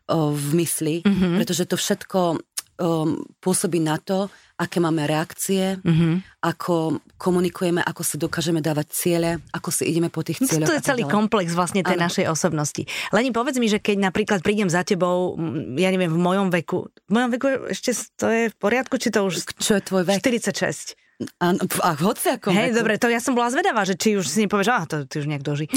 o, 0.08 0.32
v 0.32 0.64
mysli, 0.64 0.96
uh-huh. 1.04 1.36
pretože 1.42 1.68
to 1.68 1.76
všetko 1.76 2.40
um, 2.80 3.22
pôsobí 3.42 3.82
na 3.82 4.00
to, 4.00 4.30
aké 4.54 4.78
máme 4.78 5.04
reakcie, 5.10 5.82
mm-hmm. 5.82 6.42
ako 6.46 7.02
komunikujeme, 7.18 7.82
ako 7.82 8.02
si 8.06 8.16
dokážeme 8.22 8.62
dávať 8.62 8.88
ciele, 8.94 9.32
ako 9.50 9.70
si 9.74 9.90
ideme 9.90 10.14
po 10.14 10.22
tých 10.22 10.40
cieľoch. 10.46 10.70
To 10.70 10.78
je 10.78 10.86
celý 10.86 11.04
komplex 11.10 11.58
vlastne 11.58 11.82
tej 11.82 11.98
ano. 11.98 12.06
našej 12.08 12.26
osobnosti. 12.30 12.86
Leni, 13.10 13.34
povedz 13.34 13.58
mi, 13.58 13.68
že 13.68 13.82
keď 13.82 14.14
napríklad 14.14 14.40
prídem 14.46 14.70
za 14.70 14.86
tebou, 14.86 15.36
ja 15.76 15.90
neviem, 15.90 16.14
v 16.14 16.22
mojom 16.22 16.54
veku, 16.54 16.88
v 17.10 17.12
mojom 17.12 17.30
veku 17.34 17.48
ešte 17.74 17.92
to 18.16 18.28
je 18.30 18.44
v 18.54 18.56
poriadku, 18.56 18.96
či 19.02 19.10
to 19.10 19.26
už... 19.26 19.58
Čo 19.58 19.78
je 19.78 19.82
tvoj 19.84 20.04
vek? 20.08 20.22
46. 20.22 21.03
A, 21.40 21.54
a 21.86 21.90
hoci 21.94 22.36
ako 22.36 22.50
Hej, 22.50 22.74
dobre, 22.74 22.98
to 22.98 23.06
ja 23.06 23.22
som 23.22 23.38
bola 23.38 23.54
zvedavá, 23.54 23.86
že 23.86 23.94
či 23.94 24.18
už 24.18 24.26
si 24.26 24.44
nepovieš, 24.44 24.70
a 24.74 24.84
to 24.90 24.96
ty 25.06 25.22
už 25.22 25.30
nejak 25.30 25.46
doží. 25.46 25.70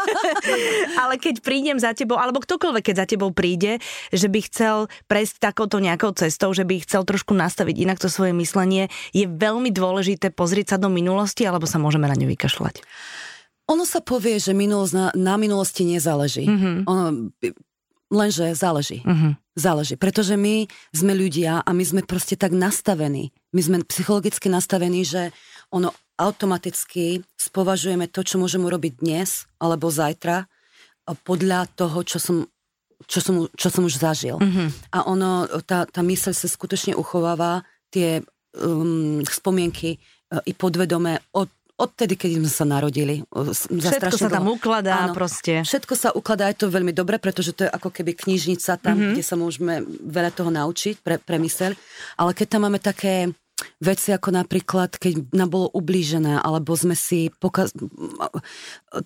Ale 1.02 1.18
keď 1.18 1.42
prídem 1.42 1.82
za 1.82 1.92
tebou, 1.92 2.16
alebo 2.16 2.38
ktokoľvek, 2.38 2.84
keď 2.86 2.96
za 3.02 3.06
tebou 3.10 3.34
príde, 3.34 3.82
že 4.14 4.30
by 4.30 4.40
chcel 4.46 4.76
prejsť 5.10 5.42
takouto 5.42 5.82
nejakou 5.82 6.14
cestou, 6.14 6.54
že 6.54 6.62
by 6.62 6.78
chcel 6.86 7.02
trošku 7.02 7.34
nastaviť 7.34 7.76
inak 7.82 7.98
to 7.98 8.06
svoje 8.06 8.30
myslenie, 8.38 8.86
je 9.10 9.26
veľmi 9.26 9.74
dôležité 9.74 10.30
pozrieť 10.30 10.76
sa 10.76 10.78
do 10.78 10.88
minulosti, 10.88 11.42
alebo 11.42 11.66
sa 11.66 11.82
môžeme 11.82 12.06
na 12.06 12.14
ňu 12.14 12.30
vykašľať? 12.30 12.86
Ono 13.66 13.82
sa 13.82 13.98
povie, 13.98 14.38
že 14.38 14.54
minulosť 14.54 14.94
na, 14.94 15.06
na 15.18 15.34
minulosti 15.38 15.82
nezáleží. 15.82 16.46
Mm-hmm. 16.46 16.76
Ono, 16.86 17.04
lenže 18.14 18.54
záleží. 18.54 19.02
Mm-hmm. 19.02 19.41
Záleží, 19.52 20.00
pretože 20.00 20.32
my 20.40 20.64
sme 20.96 21.12
ľudia 21.12 21.60
a 21.60 21.70
my 21.76 21.84
sme 21.84 22.02
proste 22.08 22.40
tak 22.40 22.56
nastavení. 22.56 23.36
My 23.52 23.60
sme 23.60 23.76
psychologicky 23.84 24.48
nastavení, 24.48 25.04
že 25.04 25.28
ono 25.68 25.92
automaticky 26.16 27.20
spovažujeme 27.36 28.08
to, 28.08 28.24
čo 28.24 28.40
môžem 28.40 28.64
urobiť 28.64 29.04
dnes 29.04 29.44
alebo 29.60 29.92
zajtra 29.92 30.48
podľa 31.26 31.68
toho, 31.76 32.00
čo 32.00 32.16
som, 32.16 32.36
čo 33.04 33.20
som, 33.20 33.44
čo 33.52 33.68
som 33.68 33.84
už 33.84 34.00
zažil. 34.00 34.40
Mm-hmm. 34.40 34.68
A 34.94 34.98
ono, 35.04 35.44
tá, 35.66 35.84
tá 35.84 36.00
myseľ 36.00 36.32
sa 36.32 36.48
skutočne 36.48 36.96
uchováva 36.96 37.66
tie 37.92 38.24
um, 38.56 39.20
spomienky 39.26 39.98
uh, 39.98 40.40
i 40.48 40.56
podvedome 40.56 41.20
od 41.36 41.50
odtedy, 41.82 42.14
keď 42.14 42.30
sme 42.38 42.50
sa 42.50 42.62
narodili. 42.62 43.26
Všetko 43.34 44.14
sa 44.14 44.30
tam 44.30 44.46
ukladá 44.54 45.10
Áno, 45.10 45.18
proste. 45.18 45.66
Všetko 45.66 45.94
sa 45.98 46.08
ukladá, 46.14 46.46
je 46.54 46.62
to 46.62 46.70
veľmi 46.70 46.94
dobre, 46.94 47.18
pretože 47.18 47.50
to 47.50 47.66
je 47.66 47.70
ako 47.74 47.90
keby 47.90 48.14
knižnica 48.14 48.78
tam, 48.78 48.94
mm-hmm. 48.94 49.12
kde 49.18 49.24
sa 49.26 49.34
môžeme 49.34 49.82
veľa 50.06 50.30
toho 50.30 50.54
naučiť 50.54 51.02
pre, 51.02 51.18
pre 51.18 51.42
myseľ. 51.42 51.74
Ale 52.22 52.30
keď 52.38 52.46
tam 52.46 52.70
máme 52.70 52.78
také 52.78 53.34
veci 53.78 54.10
ako 54.10 54.34
napríklad, 54.34 54.98
keď 54.98 55.34
nám 55.34 55.50
bolo 55.50 55.66
ublížené, 55.74 56.38
alebo 56.42 56.74
sme 56.74 56.98
si 56.98 57.30
pokaz... 57.30 57.74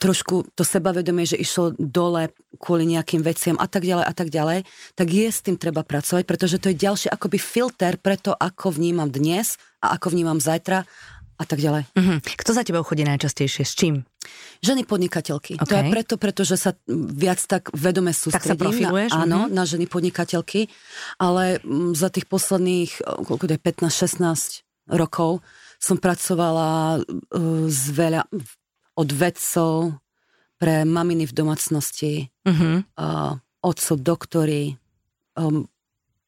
trošku 0.01 0.53
to 0.57 0.63
sebavedomie, 0.65 1.29
že 1.29 1.41
išlo 1.41 1.77
dole 1.77 2.33
kvôli 2.57 2.89
nejakým 2.89 3.21
veciam 3.21 3.57
a 3.61 3.69
tak 3.69 3.85
ďalej 3.85 4.05
a 4.05 4.15
tak 4.17 4.29
ďalej, 4.33 4.59
tak 4.97 5.09
je 5.13 5.29
s 5.29 5.45
tým 5.45 5.61
treba 5.61 5.85
pracovať, 5.85 6.25
pretože 6.25 6.57
to 6.57 6.73
je 6.73 6.81
ďalší 6.81 7.09
akoby 7.13 7.37
filter 7.37 8.01
pre 8.01 8.17
to, 8.17 8.33
ako 8.33 8.73
vnímam 8.73 9.13
dnes 9.13 9.61
a 9.85 9.97
ako 9.97 10.17
vnímam 10.17 10.41
zajtra 10.41 10.89
a 11.37 11.45
tak 11.45 11.61
ďalej. 11.61 11.85
Mm-hmm. 11.93 12.19
Kto 12.41 12.51
za 12.57 12.63
tebou 12.65 12.83
chodí 12.83 13.05
najčastejšie? 13.05 13.63
S 13.63 13.75
čím? 13.77 14.09
Ženy 14.65 14.89
podnikateľky. 14.89 15.61
Okay. 15.61 15.69
To 15.69 15.75
je 15.79 15.85
preto, 15.93 16.15
pretože 16.17 16.57
sa 16.57 16.75
viac 16.91 17.39
tak 17.45 17.71
vedome 17.77 18.11
sústredím. 18.11 18.41
Tak 18.41 18.51
sa 18.51 18.57
profiluješ? 18.57 19.11
Na, 19.13 19.23
áno, 19.23 19.39
mm-hmm. 19.47 19.55
na 19.55 19.65
ženy 19.69 19.87
podnikateľky, 19.87 20.61
ale 21.21 21.61
m, 21.63 21.93
za 21.93 22.09
tých 22.09 22.27
posledných, 22.27 23.05
koľko 23.05 23.45
je, 23.47 23.61
15-16 23.61 24.97
rokov 24.97 25.45
som 25.77 26.01
pracovala 26.01 26.99
uh, 26.99 27.69
s 27.69 27.93
veľa, 27.93 28.25
od 28.97 29.09
vedcov 29.13 30.01
pre 30.57 30.89
maminy 30.89 31.29
v 31.29 31.37
domácnosti, 31.37 32.15
mm-hmm. 32.49 32.97
uh, 32.97 33.37
otcov, 33.61 33.97
doktory, 34.01 34.81
um, 35.37 35.69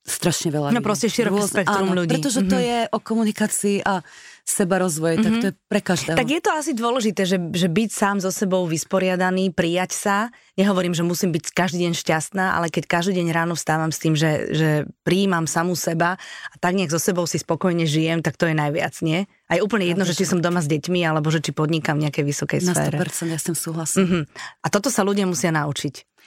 strašne 0.08 0.48
veľa. 0.50 0.72
No 0.72 0.80
proste 0.80 1.06
široké 1.12 1.44
spektrum 1.44 1.92
áno, 1.92 2.02
ľudí. 2.02 2.16
Pretože 2.18 2.40
mm-hmm. 2.42 2.52
to 2.52 2.58
mhm. 2.58 2.66
je 2.66 2.78
o 2.90 2.98
komunikácii 2.98 3.76
a 3.84 4.00
seba 4.48 4.80
rozvoje, 4.80 5.20
mm-hmm. 5.20 5.26
tak 5.28 5.32
to 5.44 5.46
je 5.52 5.54
pre 5.68 5.80
každého. 5.84 6.16
Tak 6.16 6.28
je 6.32 6.40
to 6.40 6.50
asi 6.56 6.72
dôležité, 6.72 7.28
že, 7.28 7.36
že 7.52 7.68
byť 7.68 7.90
sám 7.92 8.16
so 8.24 8.32
sebou 8.32 8.64
vysporiadaný, 8.64 9.52
prijať 9.52 9.92
sa. 9.92 10.16
Nehovorím, 10.56 10.96
že 10.96 11.04
musím 11.04 11.36
byť 11.36 11.52
každý 11.52 11.84
deň 11.84 11.92
šťastná, 11.92 12.56
ale 12.56 12.72
keď 12.72 12.88
každý 12.88 13.20
deň 13.20 13.28
ráno 13.28 13.52
vstávam 13.52 13.92
s 13.92 14.00
tým, 14.00 14.16
že, 14.16 14.48
že 14.56 14.70
prijímam 15.04 15.44
samú 15.44 15.76
seba 15.76 16.16
a 16.48 16.54
tak 16.56 16.80
nejak 16.80 16.88
so 16.88 16.96
sebou 16.96 17.28
si 17.28 17.36
spokojne 17.36 17.84
žijem, 17.84 18.24
tak 18.24 18.40
to 18.40 18.48
je 18.48 18.56
najviac, 18.56 18.96
nie? 19.04 19.28
Aj 19.52 19.60
úplne 19.60 19.84
jedno, 19.84 20.08
že 20.08 20.16
či 20.16 20.24
som 20.24 20.40
doma 20.40 20.64
s 20.64 20.68
deťmi, 20.72 21.04
alebo 21.04 21.28
že 21.28 21.44
či 21.44 21.52
podnikám 21.52 22.00
v 22.00 22.08
nejakej 22.08 22.24
vysokej 22.24 22.60
sfére. 22.64 22.96
Na 22.96 23.04
100% 23.04 23.36
ja 23.36 23.38
s 23.38 23.44
tým 23.52 23.56
súhlasím. 23.56 24.00
Mm-hmm. 24.08 24.22
A 24.64 24.66
toto 24.72 24.88
sa 24.88 25.04
ľudia 25.04 25.28
musia 25.28 25.52
naučiť. 25.52 26.17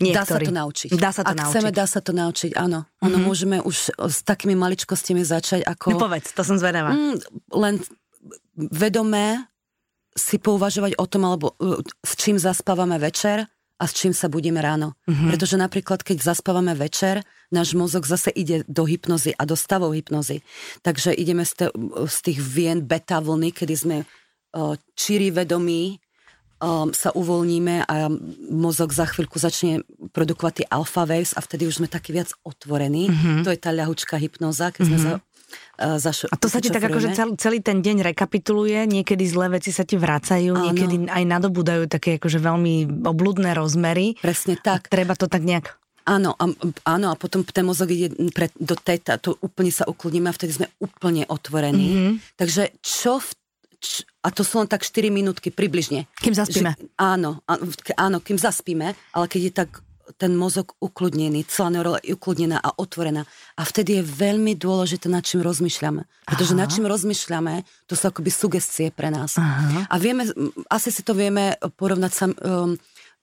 Niektorí. 0.00 0.14
Dá 0.14 0.24
sa 0.26 0.38
to 0.42 0.52
naučiť. 0.52 0.88
Dá 0.98 1.10
sa 1.14 1.22
to 1.22 1.30
Ak 1.30 1.38
naučiť. 1.38 1.52
chceme, 1.54 1.70
dá 1.70 1.86
sa 1.86 2.00
to 2.02 2.12
naučiť, 2.12 2.50
áno. 2.58 2.82
Mm-hmm. 2.82 3.04
Ono 3.06 3.18
môžeme 3.22 3.56
už 3.62 3.94
s 3.94 4.18
takými 4.26 4.58
maličkostiami 4.58 5.22
začať 5.22 5.62
ako... 5.62 5.94
No 5.94 6.02
povedz, 6.02 6.34
to 6.34 6.42
som 6.42 6.58
zvedavá. 6.58 6.90
Mm, 6.90 7.22
len 7.54 7.74
vedomé 8.58 9.46
si 10.14 10.38
pouvažovať 10.38 10.98
o 10.98 11.06
tom, 11.06 11.26
alebo 11.26 11.54
uh, 11.58 11.78
s 12.02 12.18
čím 12.18 12.38
zaspávame 12.38 12.98
večer 12.98 13.46
a 13.78 13.84
s 13.86 13.92
čím 13.94 14.14
sa 14.14 14.30
budeme 14.30 14.62
ráno. 14.62 14.94
Mm-hmm. 15.06 15.28
Pretože 15.30 15.56
napríklad, 15.58 16.00
keď 16.06 16.22
zaspávame 16.22 16.74
večer, 16.78 17.26
náš 17.50 17.74
mozog 17.74 18.06
zase 18.06 18.30
ide 18.30 18.62
do 18.70 18.86
hypnozy 18.86 19.34
a 19.34 19.42
do 19.46 19.58
stavov 19.58 19.94
hypnozy. 19.94 20.42
Takže 20.82 21.14
ideme 21.14 21.42
z, 21.42 21.52
te, 21.54 21.66
z 22.06 22.18
tých 22.22 22.38
vien 22.42 22.82
beta 22.82 23.18
vlny, 23.18 23.50
kedy 23.50 23.74
sme 23.74 23.96
uh, 24.02 24.74
číri 24.94 25.34
vedomí, 25.34 25.98
sa 26.94 27.10
uvoľníme 27.12 27.84
a 27.84 28.08
mozog 28.48 28.94
za 28.94 29.04
chvíľku 29.04 29.36
začne 29.36 29.84
produkovať 30.16 30.64
tie 30.64 30.66
alpha 30.72 31.04
waves 31.04 31.36
a 31.36 31.44
vtedy 31.44 31.68
už 31.68 31.82
sme 31.82 31.88
takí 31.90 32.14
viac 32.14 32.32
otvorení. 32.46 33.10
Mm-hmm. 33.10 33.42
To 33.44 33.50
je 33.52 33.58
tá 33.60 33.70
ľahučká 33.74 34.16
hypnoza, 34.16 34.72
keď 34.72 34.82
mm-hmm. 34.86 35.02
sme 35.02 35.10
mhm. 35.10 35.18
za 35.18 35.18
uh, 35.84 35.98
zaš- 36.00 36.30
A 36.32 36.36
to 36.40 36.48
sa 36.48 36.64
ti 36.64 36.72
tak 36.72 36.86
akože 36.86 37.12
celý, 37.12 37.32
celý 37.36 37.58
ten 37.60 37.84
deň 37.84 38.14
rekapituluje, 38.14 38.86
niekedy 38.88 39.24
zlé 39.28 39.60
veci 39.60 39.74
sa 39.74 39.84
ti 39.84 40.00
vracajú, 40.00 40.56
Áno. 40.56 40.64
niekedy 40.70 41.10
aj 41.10 41.24
nadobúdajú 41.26 41.84
také 41.90 42.16
akože 42.16 42.40
veľmi 42.40 43.04
obludné 43.04 43.52
rozmery. 43.52 44.16
Presne 44.22 44.56
tak. 44.56 44.88
A 44.88 44.92
treba 44.92 45.18
to 45.18 45.28
tak 45.28 45.44
nejak 45.44 45.76
Áno, 46.04 46.36
a, 46.36 46.44
áno, 46.84 47.06
a 47.08 47.16
potom 47.16 47.40
ten 47.48 47.64
mozog 47.64 47.88
ide 47.88 48.12
pre, 48.36 48.52
do 48.60 48.76
teta, 48.76 49.16
to 49.16 49.40
úplne 49.40 49.72
sa 49.72 49.88
ukludníme 49.88 50.28
a 50.28 50.36
vtedy 50.36 50.52
sme 50.52 50.68
úplne 50.76 51.24
otvorení. 51.24 51.88
Mm-hmm. 51.88 52.14
Takže 52.36 52.76
čo 52.84 53.24
v 53.24 53.32
a 54.24 54.28
to 54.32 54.42
sú 54.42 54.60
len 54.60 54.68
tak 54.68 54.82
4 54.82 55.12
minútky 55.12 55.52
približne. 55.52 56.08
Kým 56.20 56.34
zaspíme. 56.34 56.74
Že, 56.74 56.96
áno, 56.96 57.44
áno, 57.96 58.18
kým 58.24 58.38
zaspíme, 58.40 58.96
ale 59.12 59.26
keď 59.28 59.40
je 59.40 59.52
tak 59.52 59.70
ten 60.20 60.36
mozog 60.36 60.76
ukludnený, 60.84 61.48
celá 61.48 61.72
neurola 61.72 61.98
je 62.04 62.12
ukludnená 62.12 62.60
a 62.60 62.76
otvorená. 62.76 63.24
A 63.56 63.62
vtedy 63.64 64.00
je 64.00 64.04
veľmi 64.04 64.52
dôležité, 64.52 65.08
nad 65.08 65.24
čím 65.24 65.40
rozmýšľame. 65.40 66.04
Pretože 66.28 66.52
Aha. 66.52 66.60
nad 66.60 66.68
čím 66.68 66.84
rozmýšľame, 66.84 67.64
to 67.88 67.96
sú 67.96 68.12
akoby 68.12 68.28
sugestie 68.28 68.92
pre 68.92 69.08
nás. 69.08 69.40
Aha. 69.40 69.88
A 69.88 69.94
vieme, 69.96 70.28
asi 70.68 70.92
si 70.92 71.00
to 71.00 71.16
vieme 71.16 71.56
porovnať 71.80 72.12
sam, 72.12 72.30
um, 72.44 72.76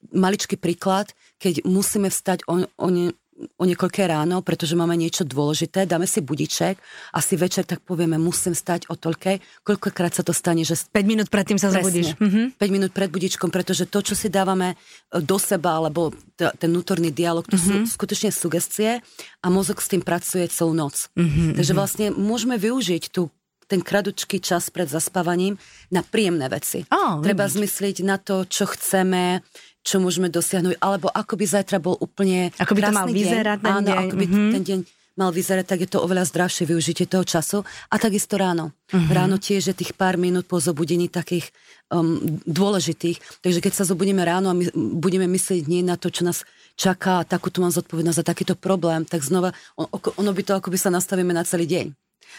maličký 0.09 0.57
príklad, 0.57 1.13
keď 1.37 1.61
musíme 1.69 2.09
vstať 2.09 2.49
o, 2.49 2.65
o, 2.65 2.87
ne, 2.89 3.13
o 3.57 3.63
niekoľké 3.65 4.05
ráno, 4.07 4.41
pretože 4.45 4.77
máme 4.77 4.97
niečo 4.97 5.25
dôležité, 5.25 5.89
dáme 5.89 6.05
si 6.05 6.21
budiček 6.21 6.75
a 7.13 7.19
si 7.19 7.35
večer 7.37 7.65
tak 7.65 7.81
povieme, 7.81 8.17
musím 8.21 8.53
stať 8.53 8.89
o 8.91 8.95
toľkej, 8.95 9.65
koľkokrát 9.65 10.13
sa 10.13 10.23
to 10.25 10.33
stane, 10.33 10.61
že... 10.61 10.77
5 10.77 11.01
minút 11.05 11.27
predtým 11.29 11.57
sa 11.57 11.73
zobudíš. 11.73 12.17
Mhm. 12.17 12.57
5 12.57 12.75
minút 12.75 12.91
pred 12.93 13.09
budičkom, 13.09 13.49
pretože 13.49 13.89
to, 13.89 13.99
čo 14.01 14.13
si 14.13 14.29
dávame 14.29 14.73
e, 14.73 15.21
do 15.21 15.37
seba, 15.41 15.81
alebo 15.81 16.13
t- 16.37 16.53
ten 16.57 16.69
vnútorný 16.69 17.09
dialog, 17.09 17.45
to 17.45 17.57
mm-hmm. 17.57 17.85
sú 17.85 17.85
mhm. 17.85 17.89
skutočne 17.89 18.29
sugestie 18.29 19.01
a 19.41 19.47
mozog 19.49 19.81
s 19.81 19.89
tým 19.89 20.01
pracuje 20.01 20.45
celú 20.49 20.73
noc. 20.73 21.09
Mm-hmm. 21.17 21.57
Takže 21.57 21.73
vlastne 21.73 22.05
môžeme 22.13 22.55
využiť 22.55 23.09
tú 23.09 23.29
ten 23.71 23.79
kradučký 23.79 24.43
čas 24.43 24.67
pred 24.67 24.83
zaspávaním 24.91 25.55
na 25.87 26.03
príjemné 26.03 26.51
veci. 26.51 26.83
Oh, 26.91 27.23
Treba 27.23 27.47
vidíť. 27.47 27.55
zmyslieť 27.55 27.97
na 28.03 28.19
to, 28.19 28.43
čo 28.43 28.67
chceme, 28.67 29.39
čo 29.81 29.97
môžeme 29.97 30.29
dosiahnuť, 30.29 30.77
alebo 30.77 31.09
ako 31.09 31.33
by 31.37 31.45
zajtra 31.45 31.77
bol 31.81 31.97
úplne 31.97 32.53
Ako 32.61 32.77
by 32.77 32.81
to 32.85 32.93
mal 32.93 33.07
vyzerať 33.09 33.57
ten 33.61 33.73
Áno, 33.73 33.87
deň. 33.89 33.97
ako 33.97 34.15
by 34.15 34.25
mm-hmm. 34.25 34.53
ten 34.53 34.63
deň 34.63 34.79
mal 35.19 35.29
vyzerať, 35.35 35.65
tak 35.67 35.79
je 35.83 35.89
to 35.91 35.99
oveľa 35.99 36.23
zdravšie 36.23 36.63
využitie 36.63 37.05
toho 37.05 37.27
času. 37.27 37.67
A 37.91 37.99
takisto 37.99 38.39
ráno. 38.39 38.71
Mm-hmm. 38.89 39.11
Ráno 39.11 39.35
tiež 39.37 39.73
je 39.73 39.75
tých 39.75 39.91
pár 39.93 40.15
minút 40.15 40.47
po 40.47 40.57
zobudení 40.57 41.11
takých 41.11 41.51
um, 41.91 42.17
dôležitých. 42.47 43.43
Takže 43.43 43.59
keď 43.59 43.73
sa 43.75 43.83
zobudíme 43.83 44.23
ráno 44.23 44.49
a 44.49 44.55
my 44.55 44.71
budeme 44.73 45.27
myslieť 45.27 45.67
nie 45.67 45.83
na 45.83 45.99
to, 45.99 46.07
čo 46.07 46.23
nás 46.23 46.47
čaká, 46.79 47.27
takúto 47.27 47.59
mám 47.59 47.75
zodpovednosť 47.75 48.19
za 48.23 48.25
takýto 48.25 48.55
problém, 48.55 49.03
tak 49.03 49.21
znova 49.21 49.51
on, 49.75 49.91
ono 49.91 50.31
by 50.31 50.41
to, 50.47 50.53
ako 50.55 50.71
by 50.71 50.77
sa 50.79 50.89
nastavíme 50.89 51.35
na 51.35 51.43
celý 51.43 51.67
deň 51.67 51.91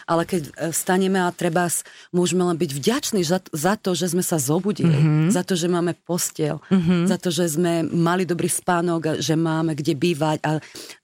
ale 0.06 0.26
keď 0.26 0.42
e, 0.49 0.50
vstaneme 0.75 1.20
a 1.22 1.34
treba 1.34 1.68
môžeme 2.11 2.42
len 2.44 2.56
byť 2.58 2.70
vďační 2.72 3.22
za, 3.22 3.38
za 3.52 3.75
to, 3.78 3.94
že 3.94 4.12
sme 4.12 4.25
sa 4.25 4.37
zobudili, 4.40 4.92
mm-hmm. 4.92 5.30
za 5.30 5.42
to, 5.46 5.54
že 5.54 5.70
máme 5.70 5.94
postiel, 6.06 6.58
mm-hmm. 6.70 7.06
za 7.06 7.16
to, 7.18 7.28
že 7.30 7.56
sme 7.56 7.87
mali 7.87 8.26
dobrý 8.26 8.50
spánok, 8.50 9.22
že 9.22 9.38
máme 9.38 9.76
kde 9.78 9.94
bývať 9.94 10.38
a 10.42 10.50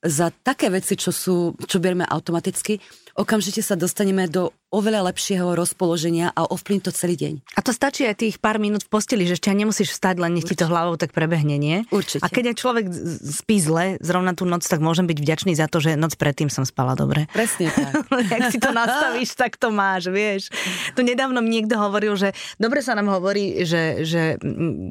za 0.03 0.31
také 0.31 0.69
veci, 0.69 0.99
čo 0.99 1.09
sú, 1.13 1.55
čo 1.65 1.77
berieme 1.81 2.05
automaticky, 2.05 2.77
okamžite 3.19 3.59
sa 3.59 3.75
dostaneme 3.75 4.31
do 4.31 4.55
oveľa 4.69 5.09
lepšieho 5.09 5.57
rozpoloženia 5.57 6.29
a 6.29 6.45
ovplyvní 6.45 6.85
to 6.85 6.93
celý 6.93 7.17
deň. 7.17 7.33
A 7.57 7.65
to 7.65 7.73
stačí 7.73 8.05
aj 8.05 8.21
tých 8.21 8.37
pár 8.37 8.61
minút 8.61 8.85
v 8.85 8.93
posteli, 8.93 9.25
že 9.25 9.41
ešte 9.41 9.49
nemusíš 9.49 9.97
vstať, 9.97 10.21
len 10.21 10.37
nech 10.37 10.45
ti 10.45 10.53
to 10.53 10.69
hlavou 10.69 10.93
tak 10.93 11.09
prebehne, 11.09 11.57
nie? 11.57 11.89
Určite. 11.89 12.21
A 12.21 12.29
keď 12.29 12.53
aj 12.53 12.55
človek 12.61 12.85
spí 13.25 13.57
zle, 13.57 13.97
zrovna 13.97 14.37
tú 14.37 14.45
noc, 14.45 14.61
tak 14.69 14.77
môžem 14.77 15.09
byť 15.09 15.17
vďačný 15.17 15.57
za 15.57 15.65
to, 15.65 15.81
že 15.81 15.97
noc 15.97 16.13
predtým 16.21 16.53
som 16.53 16.69
spala 16.69 16.93
dobre. 16.93 17.25
Presne 17.33 17.73
tak. 17.75 18.05
Ak 18.13 18.53
si 18.53 18.61
to 18.61 18.69
nastavíš, 18.69 19.33
tak 19.33 19.57
to 19.57 19.73
máš, 19.73 20.13
vieš. 20.13 20.53
Tu 20.93 21.01
nedávno 21.01 21.41
mi 21.41 21.49
niekto 21.49 21.73
hovoril, 21.73 22.13
že 22.13 22.37
dobre 22.61 22.85
sa 22.85 22.93
nám 22.93 23.09
hovorí, 23.09 23.65
že, 23.65 24.05
že 24.05 24.37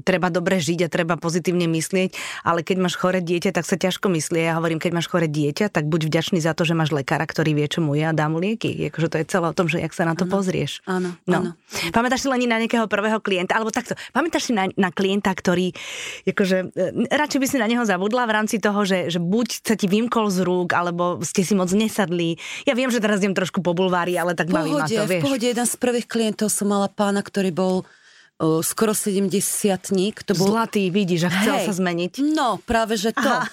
treba 0.03 0.27
dobre 0.35 0.59
žiť 0.59 0.85
a 0.85 0.89
treba 0.91 1.15
pozitívne 1.15 1.71
myslieť, 1.71 2.43
ale 2.43 2.67
keď 2.67 2.77
máš 2.83 2.99
chore 2.99 3.23
dieťa, 3.23 3.55
tak 3.55 3.63
sa 3.63 3.79
ťažko 3.79 4.11
myslí. 4.11 4.43
Ja 4.43 4.59
hovorím, 4.59 4.83
keď 4.83 4.91
máš 4.99 5.07
chore 5.07 5.31
dieťa, 5.31 5.71
tak 5.71 5.87
buď 5.87 6.11
vďačný 6.11 6.43
za 6.43 6.51
to, 6.59 6.67
že 6.67 6.75
máš 6.75 6.91
lekára, 6.91 7.23
ktorý 7.23 7.55
vie, 7.55 7.71
čo 7.71 7.79
mu 7.79 7.95
je 7.95 8.03
a 8.03 8.11
dá 8.11 8.27
mu 8.27 8.43
lieky. 8.43 8.75
Akože 8.91 9.07
to 9.07 9.17
je 9.23 9.27
celé 9.31 9.47
o 9.47 9.55
tom, 9.55 9.68
že 9.69 9.79
jak 9.79 9.93
sa 9.93 10.09
na 10.09 10.17
to 10.17 10.25
ano. 10.27 10.33
pozrieš. 10.33 10.81
Áno, 10.89 11.15
no. 11.29 11.39
áno. 11.39 11.51
Pamätáš 11.93 12.25
si 12.25 12.29
len 12.33 12.49
na 12.49 12.57
nejakého 12.59 12.89
prvého 12.89 13.21
klienta, 13.21 13.61
alebo 13.61 13.69
takto, 13.69 13.95
pamätáš 14.17 14.51
si 14.51 14.53
na, 14.57 14.67
na 14.75 14.89
klienta, 14.89 15.31
ktorý, 15.31 15.77
akože, 16.25 16.73
e, 16.73 17.09
radšej 17.13 17.39
by 17.39 17.47
si 17.47 17.57
na 17.61 17.69
neho 17.69 17.85
zabudla 17.85 18.25
v 18.25 18.33
rámci 18.33 18.57
toho, 18.59 18.83
že, 18.89 19.13
že 19.13 19.21
buď 19.21 19.49
sa 19.63 19.75
ti 19.77 19.87
vymkol 19.87 20.33
z 20.33 20.43
rúk, 20.43 20.73
alebo 20.73 21.21
ste 21.21 21.45
si 21.45 21.53
moc 21.53 21.69
nesadli. 21.77 22.41
Ja 22.65 22.73
viem, 22.73 22.89
že 22.89 22.99
teraz 22.99 23.21
idem 23.21 23.37
trošku 23.37 23.61
po 23.61 23.77
bulvári, 23.77 24.17
ale 24.17 24.33
tak 24.33 24.49
baví 24.49 24.73
ma 24.73 24.89
to, 24.89 25.05
vieš. 25.05 25.23
V 25.23 25.27
pohode, 25.29 25.47
jeden 25.47 25.67
z 25.69 25.77
prvých 25.77 26.09
klientov 26.09 26.49
som 26.49 26.73
mala 26.73 26.89
pána, 26.89 27.21
ktorý 27.21 27.53
bol 27.53 27.75
uh, 28.39 28.63
skoro 28.63 28.95
70 28.95 29.29
to 30.25 30.33
bol... 30.39 30.49
Zlatý, 30.55 30.89
vidíš, 30.89 31.29
a 31.29 31.31
chcel 31.31 31.57
Hej, 31.63 31.67
sa 31.69 31.73
zmeniť. 31.75 32.13
No, 32.33 32.63
práve, 32.63 32.95
že 32.97 33.11
to. 33.13 33.29
Aha, 33.29 33.47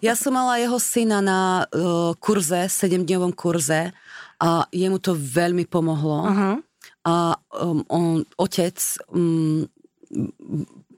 Ja 0.06 0.16
som 0.16 0.34
mala 0.34 0.58
jeho 0.58 0.80
syna 0.80 1.20
na 1.20 1.40
uh, 1.70 2.16
kurze, 2.18 2.66
7-dňovom 2.66 3.32
kurze 3.36 3.92
a 4.40 4.64
jemu 4.72 4.98
to 4.98 5.12
veľmi 5.12 5.68
pomohlo. 5.68 6.18
Uh-huh. 6.24 6.56
A 7.04 7.36
um, 7.60 7.84
on, 7.92 8.24
otec 8.40 8.76
um, 9.12 9.68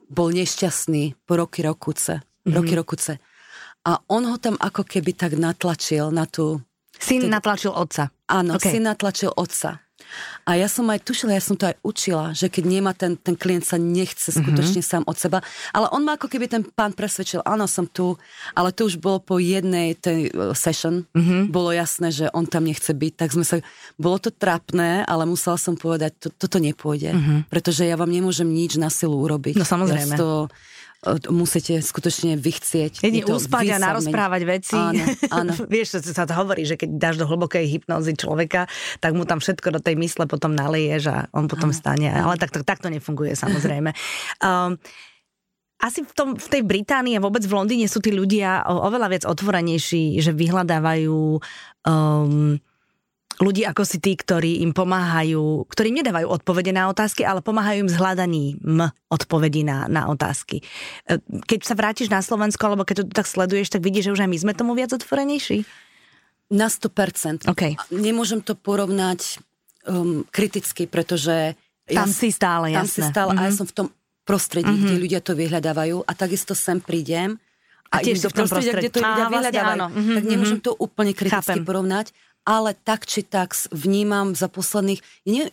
bol 0.07 0.29
nešťastný 0.31 1.27
po 1.27 1.35
roky 1.35 1.59
rokuce. 1.59 2.23
Uh-huh. 2.23 2.55
Roky 2.55 2.73
rokuce. 2.73 3.19
A 3.83 3.99
on 4.07 4.23
ho 4.31 4.39
tam 4.39 4.55
ako 4.55 4.87
keby 4.87 5.11
tak 5.11 5.35
natlačil 5.35 6.07
na 6.15 6.23
tú... 6.23 6.63
Syn 6.95 7.27
natlačil 7.27 7.75
otca. 7.75 8.15
Áno, 8.31 8.55
okay. 8.55 8.79
syn 8.79 8.87
natlačil 8.87 9.35
otca. 9.35 9.83
A 10.43 10.59
ja 10.59 10.67
som 10.67 10.85
aj 10.91 11.03
tušila, 11.07 11.35
ja 11.35 11.43
som 11.43 11.55
to 11.55 11.71
aj 11.71 11.75
učila, 11.81 12.35
že 12.35 12.51
keď 12.51 12.63
nemá 12.67 12.91
ten, 12.91 13.15
ten 13.15 13.37
klient 13.37 13.63
sa 13.63 13.79
nechce 13.79 14.29
mhm. 14.31 14.35
skutočne 14.43 14.81
mm-hmm. 14.83 14.99
sám 14.99 15.03
od 15.07 15.17
seba, 15.17 15.39
ale 15.71 15.87
on 15.95 16.03
ma 16.03 16.15
ako 16.19 16.27
keby 16.27 16.51
ten 16.51 16.63
pán 16.63 16.91
presvedčil, 16.91 17.43
áno, 17.47 17.65
som 17.69 17.87
tu, 17.87 18.19
ale 18.53 18.75
to 18.75 18.87
už 18.87 18.99
bolo 18.99 19.23
po 19.23 19.39
jednej 19.39 19.95
tej 19.95 20.29
uh, 20.31 20.51
session, 20.51 21.07
mm-hmm. 21.15 21.49
bolo 21.49 21.71
jasné, 21.71 22.11
že 22.11 22.25
on 22.35 22.43
tam 22.49 22.67
nechce 22.67 22.91
byť, 22.91 23.13
tak 23.15 23.29
sme 23.31 23.45
sa, 23.47 23.63
bolo 23.95 24.19
to 24.19 24.29
trapné, 24.29 25.07
ale 25.07 25.23
musela 25.23 25.55
som 25.55 25.79
povedať, 25.79 26.15
to, 26.19 26.27
toto 26.33 26.59
nepôjde, 26.59 27.15
mm-hmm. 27.15 27.39
pretože 27.47 27.87
ja 27.87 27.95
vám 27.95 28.11
nemôžem 28.11 28.47
nič 28.47 28.75
na 28.75 28.91
silu 28.91 29.15
urobiť. 29.23 29.55
No 29.55 29.65
samozrejme. 29.65 30.15
Ja 30.15 30.19
to, 30.19 30.29
musíte 31.29 31.79
skutočne 31.83 32.39
vychcieť. 32.39 33.03
Jedine 33.03 33.27
uspať 33.27 33.75
a 33.75 33.77
narozprávať 33.79 34.41
veci. 34.47 34.77
Áno, 34.77 35.03
áno. 35.29 35.51
Vieš, 35.73 35.99
sa 36.03 36.23
to 36.23 36.33
hovorí, 36.33 36.63
že 36.63 36.79
keď 36.79 36.89
dáš 36.95 37.15
do 37.19 37.27
hlbokej 37.27 37.67
hypnózy 37.67 38.15
človeka, 38.15 38.65
tak 39.03 39.13
mu 39.13 39.27
tam 39.27 39.43
všetko 39.43 39.75
do 39.75 39.79
tej 39.83 39.99
mysle 39.99 40.25
potom 40.25 40.55
naleješ 40.55 41.03
a 41.11 41.17
on 41.35 41.51
potom 41.51 41.69
áno, 41.71 41.77
stane. 41.77 42.09
Ale 42.09 42.39
tak 42.39 42.55
to, 42.55 42.63
tak 42.63 42.79
to 42.79 42.87
nefunguje 42.87 43.35
samozrejme. 43.35 43.91
um, 44.47 44.79
asi 45.83 45.99
v, 45.99 46.13
tom, 46.15 46.29
v 46.39 46.47
tej 46.47 46.63
Británii 46.63 47.19
a 47.19 47.23
vôbec 47.23 47.43
v 47.43 47.59
Londýne 47.59 47.91
sú 47.91 47.99
tí 47.99 48.15
ľudia 48.15 48.63
oveľa 48.63 49.07
viac 49.11 49.23
otvorenejší, 49.27 50.15
že 50.23 50.31
vyhľadávajú 50.31 51.19
um, 51.83 52.55
ľudí 53.41 53.65
ako 53.65 53.81
si 53.87 53.97
tí, 53.97 54.13
ktorí 54.13 54.61
im 54.61 54.75
pomáhajú, 54.75 55.65
ktorí 55.65 55.89
im 55.89 55.99
nedávajú 56.03 56.27
odpovede 56.29 56.69
na 56.75 56.91
otázky, 56.91 57.25
ale 57.25 57.41
pomáhajú 57.41 57.87
im 57.87 57.91
s 57.91 57.97
hľadaním 57.97 58.59
odpovedí 59.09 59.65
na, 59.65 59.89
na 59.89 60.11
otázky. 60.11 60.61
E, 61.07 61.17
keď 61.47 61.59
sa 61.65 61.73
vrátiš 61.73 62.11
na 62.13 62.21
Slovensko, 62.21 62.61
alebo 62.69 62.85
keď 62.85 63.01
to 63.01 63.15
tak 63.15 63.25
sleduješ, 63.25 63.73
tak 63.73 63.81
vidíš, 63.81 64.11
že 64.11 64.13
už 64.13 64.21
aj 64.27 64.29
my 64.29 64.37
sme 64.37 64.53
tomu 64.53 64.77
viac 64.77 64.93
otvorenejší? 64.93 65.65
Na 66.53 66.69
100%. 66.69 67.49
Okay. 67.49 67.79
Nemôžem 67.89 68.43
to 68.45 68.53
porovnať 68.53 69.41
um, 69.87 70.21
kriticky, 70.29 70.85
pretože... 70.85 71.57
Tam 71.89 72.07
ja, 72.07 72.13
si 72.13 72.29
stále, 72.29 72.71
Tam 72.71 72.85
jasné. 72.85 72.93
si 72.93 73.01
stále 73.09 73.31
mm-hmm. 73.33 73.43
a 73.43 73.47
ja 73.49 73.51
mhm. 73.51 73.57
som 73.57 73.67
v 73.67 73.75
tom 73.75 73.87
prostredí, 74.23 74.71
mm-hmm. 74.71 74.87
kde 74.87 74.95
ľudia 75.03 75.19
to 75.19 75.33
vyhľadávajú 75.35 75.97
a 76.07 76.11
takisto 76.15 76.55
sem 76.55 76.79
prídem 76.79 77.35
a, 77.91 77.99
a 77.99 78.01
tiež 78.01 78.23
v 78.23 78.33
tom 78.33 78.47
prostredí, 78.47 78.87
kde 78.87 78.93
to 78.95 79.01
ľudia 79.03 79.27
vlastne 79.27 79.33
vyhľadávajú. 79.35 79.77
Áno. 79.77 79.87
Mm-hmm. 79.91 80.15
Tak 80.15 80.23
nemôžem 80.25 80.59
mhm. 80.59 80.65
to 80.65 80.71
úplne 80.79 81.13
kriticky 81.13 81.59
Chápem. 81.59 81.67
porovnať, 81.67 82.07
ale 82.43 82.75
tak 82.75 83.07
či 83.07 83.23
tak 83.23 83.55
vnímam 83.71 84.35
za 84.35 84.51
posledných, 84.51 84.99
nie, 85.27 85.47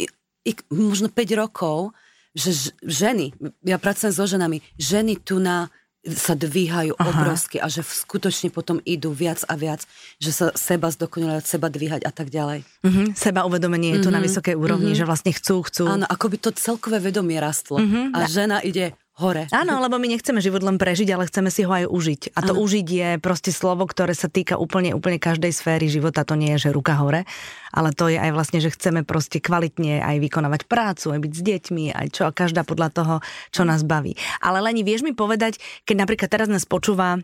i, 0.47 0.53
možno 0.71 1.11
5 1.11 1.41
rokov, 1.41 1.95
že 2.35 2.75
ženy, 2.83 3.35
ja 3.67 3.79
pracujem 3.79 4.15
so 4.15 4.27
ženami, 4.27 4.63
ženy 4.79 5.19
tu 5.19 5.43
na 5.43 5.71
sa 6.01 6.33
dvíhajú 6.33 6.97
Aha. 6.97 7.09
obrovsky 7.13 7.61
a 7.61 7.69
že 7.69 7.85
skutočne 7.85 8.49
potom 8.49 8.81
idú 8.89 9.13
viac 9.13 9.45
a 9.45 9.53
viac, 9.53 9.85
že 10.17 10.33
sa 10.33 10.47
seba 10.57 10.89
zdokonalovať, 10.89 11.45
seba 11.45 11.69
dvíhať 11.69 12.09
a 12.09 12.13
tak 12.13 12.33
ďalej. 12.33 12.65
Mm-hmm. 12.81 13.07
Seba 13.13 13.45
uvedomenie 13.45 13.93
je 13.93 14.01
tu 14.01 14.09
mm-hmm. 14.09 14.17
na 14.17 14.25
vysokej 14.25 14.57
úrovni, 14.57 14.97
mm-hmm. 14.97 15.05
že 15.05 15.09
vlastne 15.09 15.33
chcú, 15.37 15.61
chcú. 15.69 15.85
Áno, 15.85 16.09
ako 16.09 16.27
by 16.33 16.37
to 16.41 16.51
celkové 16.57 17.05
vedomie 17.05 17.37
rastlo. 17.37 17.77
Mm-hmm. 17.85 18.17
A 18.17 18.19
žena 18.33 18.65
ide 18.65 18.97
hore. 19.21 19.45
Áno, 19.53 19.77
lebo 19.85 20.01
my 20.01 20.09
nechceme 20.09 20.41
život 20.41 20.65
len 20.65 20.81
prežiť, 20.81 21.13
ale 21.13 21.29
chceme 21.29 21.53
si 21.53 21.69
ho 21.69 21.71
aj 21.71 21.85
užiť. 21.93 22.23
A 22.33 22.41
to 22.41 22.57
ano. 22.57 22.65
užiť 22.65 22.87
je 22.89 23.09
proste 23.21 23.53
slovo, 23.53 23.85
ktoré 23.85 24.17
sa 24.17 24.33
týka 24.33 24.57
úplne, 24.57 24.97
úplne 24.97 25.21
každej 25.21 25.53
sféry 25.53 25.93
života. 25.93 26.25
To 26.25 26.41
nie 26.41 26.57
je, 26.57 26.69
že 26.69 26.75
ruka 26.75 26.97
hore, 26.97 27.29
ale 27.71 27.93
to 27.93 28.09
je 28.09 28.17
aj 28.17 28.33
vlastne, 28.33 28.65
že 28.65 28.73
chceme 28.73 29.05
proste 29.05 29.45
kvalitne 29.45 30.01
aj 30.01 30.17
vykonávať 30.25 30.65
prácu, 30.65 31.13
aj 31.13 31.21
byť 31.21 31.33
s 31.37 31.43
deťmi, 31.45 31.85
aj 31.93 32.07
čo 32.17 32.23
a 32.25 32.33
každá 32.33 32.65
podľa 32.65 32.89
toho, 32.91 33.15
čo 33.53 33.69
nás 33.69 33.85
baví. 33.85 34.17
Ale 34.41 34.65
Leni, 34.65 34.81
vieš 34.81 35.05
mi 35.05 35.13
povedať, 35.13 35.61
keď 35.85 36.09
napríklad 36.09 36.33
teraz 36.33 36.49
nás 36.49 36.65
počúva 36.65 37.21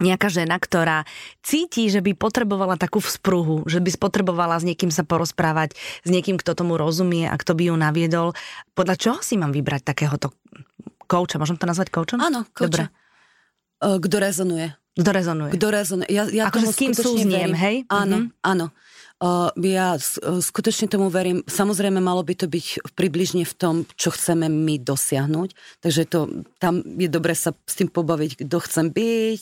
nejaká 0.00 0.32
žena, 0.32 0.56
ktorá 0.56 1.04
cíti, 1.44 1.92
že 1.92 2.00
by 2.00 2.16
potrebovala 2.16 2.80
takú 2.80 2.98
vzpruhu, 2.98 3.68
že 3.68 3.84
by 3.84 3.92
potrebovala 4.00 4.56
s 4.56 4.64
niekým 4.64 4.88
sa 4.88 5.04
porozprávať, 5.04 5.76
s 5.76 6.08
niekým, 6.08 6.40
kto 6.40 6.56
tomu 6.56 6.80
rozumie 6.80 7.28
a 7.28 7.36
kto 7.36 7.52
by 7.52 7.68
ju 7.68 7.74
naviedol. 7.76 8.28
Podľa 8.72 8.96
čoho 8.96 9.18
si 9.20 9.36
mám 9.36 9.52
vybrať 9.52 9.92
takéhoto 9.92 10.32
kouča? 11.12 11.36
Môžem 11.36 11.60
to 11.60 11.68
nazvať 11.68 11.92
koučom? 11.92 12.16
Áno, 12.24 12.48
kouča. 12.56 12.88
Kto 13.82 14.16
rezonuje. 14.16 14.72
Kto 14.96 15.10
rezonuje. 15.12 15.50
Kto 15.56 15.66
rezonuje. 15.68 16.08
Ja, 16.08 16.24
ja 16.28 16.48
akože 16.48 16.72
s 16.72 16.76
kým 16.76 16.92
súzniem, 16.96 17.52
hej? 17.52 17.84
Áno, 17.92 18.28
mm-hmm. 18.28 18.44
áno. 18.44 18.72
Uh, 19.22 19.54
ja 19.62 19.94
skutočne 20.42 20.90
tomu 20.90 21.06
verím. 21.06 21.46
Samozrejme, 21.46 22.02
malo 22.02 22.26
by 22.26 22.34
to 22.34 22.50
byť 22.50 22.92
približne 22.98 23.46
v 23.46 23.54
tom, 23.54 23.74
čo 23.94 24.10
chceme 24.10 24.50
my 24.50 24.82
dosiahnuť. 24.82 25.78
Takže 25.78 26.02
to, 26.10 26.42
tam 26.58 26.82
je 26.82 27.06
dobre 27.06 27.38
sa 27.38 27.54
s 27.54 27.74
tým 27.78 27.86
pobaviť, 27.86 28.42
kto 28.42 28.56
chcem 28.66 28.90
byť, 28.90 29.40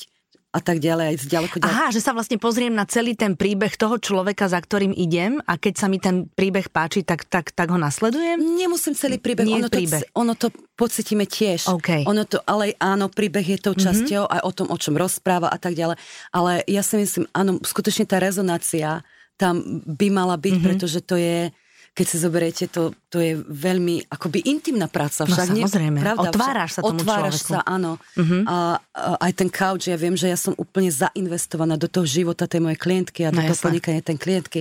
a 0.50 0.58
tak 0.58 0.82
ďalej, 0.82 1.04
aj 1.14 1.16
ďaleko 1.30 1.56
ďalej. 1.62 1.70
Aha, 1.70 1.86
že 1.94 2.02
sa 2.02 2.10
vlastne 2.10 2.34
pozriem 2.34 2.74
na 2.74 2.82
celý 2.82 3.14
ten 3.14 3.38
príbeh 3.38 3.70
toho 3.78 4.02
človeka, 4.02 4.50
za 4.50 4.58
ktorým 4.58 4.90
idem 4.90 5.38
a 5.46 5.54
keď 5.54 5.74
sa 5.78 5.86
mi 5.86 6.02
ten 6.02 6.26
príbeh 6.26 6.66
páči, 6.74 7.06
tak, 7.06 7.22
tak, 7.30 7.54
tak 7.54 7.70
ho 7.70 7.78
nasledujem? 7.78 8.42
Nemusím 8.58 8.98
celý 8.98 9.22
príbeh. 9.22 9.46
Nie 9.46 9.62
ono, 9.62 9.70
príbeh. 9.70 10.10
To, 10.10 10.26
ono 10.26 10.34
to 10.34 10.50
pocitíme 10.74 11.22
tiež. 11.22 11.70
Okay. 11.78 12.02
Ono 12.02 12.26
to, 12.26 12.42
ale 12.50 12.74
áno, 12.82 13.06
príbeh 13.06 13.46
je 13.46 13.58
tou 13.62 13.78
mhm. 13.78 13.82
časťou 13.86 14.22
mm-hmm. 14.26 14.36
aj 14.36 14.40
o 14.42 14.50
tom, 14.50 14.66
o 14.74 14.76
čom 14.76 14.94
rozpráva 14.98 15.54
a 15.54 15.58
tak 15.62 15.78
ďalej. 15.78 15.94
Ale 16.34 16.66
ja 16.66 16.82
si 16.82 16.98
myslím, 16.98 17.30
áno, 17.30 17.62
skutočne 17.62 18.10
tá 18.10 18.18
rezonácia 18.18 19.06
tam 19.38 19.80
by 19.86 20.08
mala 20.12 20.36
byť, 20.36 20.52
mm-hmm. 20.52 20.66
pretože 20.66 21.00
to 21.00 21.16
je 21.16 21.48
keď 21.90 22.07
si 22.07 22.16
zoberiete, 22.22 22.64
to, 22.70 22.94
to 23.11 23.18
je 23.18 23.35
veľmi 23.37 24.07
akoby 24.07 24.46
intimná 24.46 24.87
práca. 24.87 25.26
Však, 25.26 25.50
no 25.50 25.66
samozrejme, 25.66 25.98
nie, 25.98 26.07
pravda, 26.07 26.31
otváraš 26.31 26.70
sa 26.79 26.81
tomu 26.87 27.03
otváraš 27.03 27.42
človeku. 27.42 27.50
sa, 27.50 27.59
áno. 27.66 27.98
Uh-huh. 28.14 28.42
A, 28.46 28.57
a 28.79 29.11
aj 29.26 29.33
ten 29.35 29.50
couch, 29.50 29.90
ja 29.90 29.98
viem, 29.98 30.14
že 30.14 30.31
ja 30.31 30.38
som 30.38 30.55
úplne 30.55 30.88
zainvestovaná 30.88 31.74
do 31.74 31.90
toho 31.90 32.07
života 32.07 32.46
tej 32.46 32.62
mojej 32.62 32.79
klientky 32.79 33.26
a 33.26 33.35
do 33.35 33.42
no, 33.42 33.50
toho 33.50 33.59
podnikania 33.59 34.07
tej 34.07 34.16
klientky. 34.22 34.61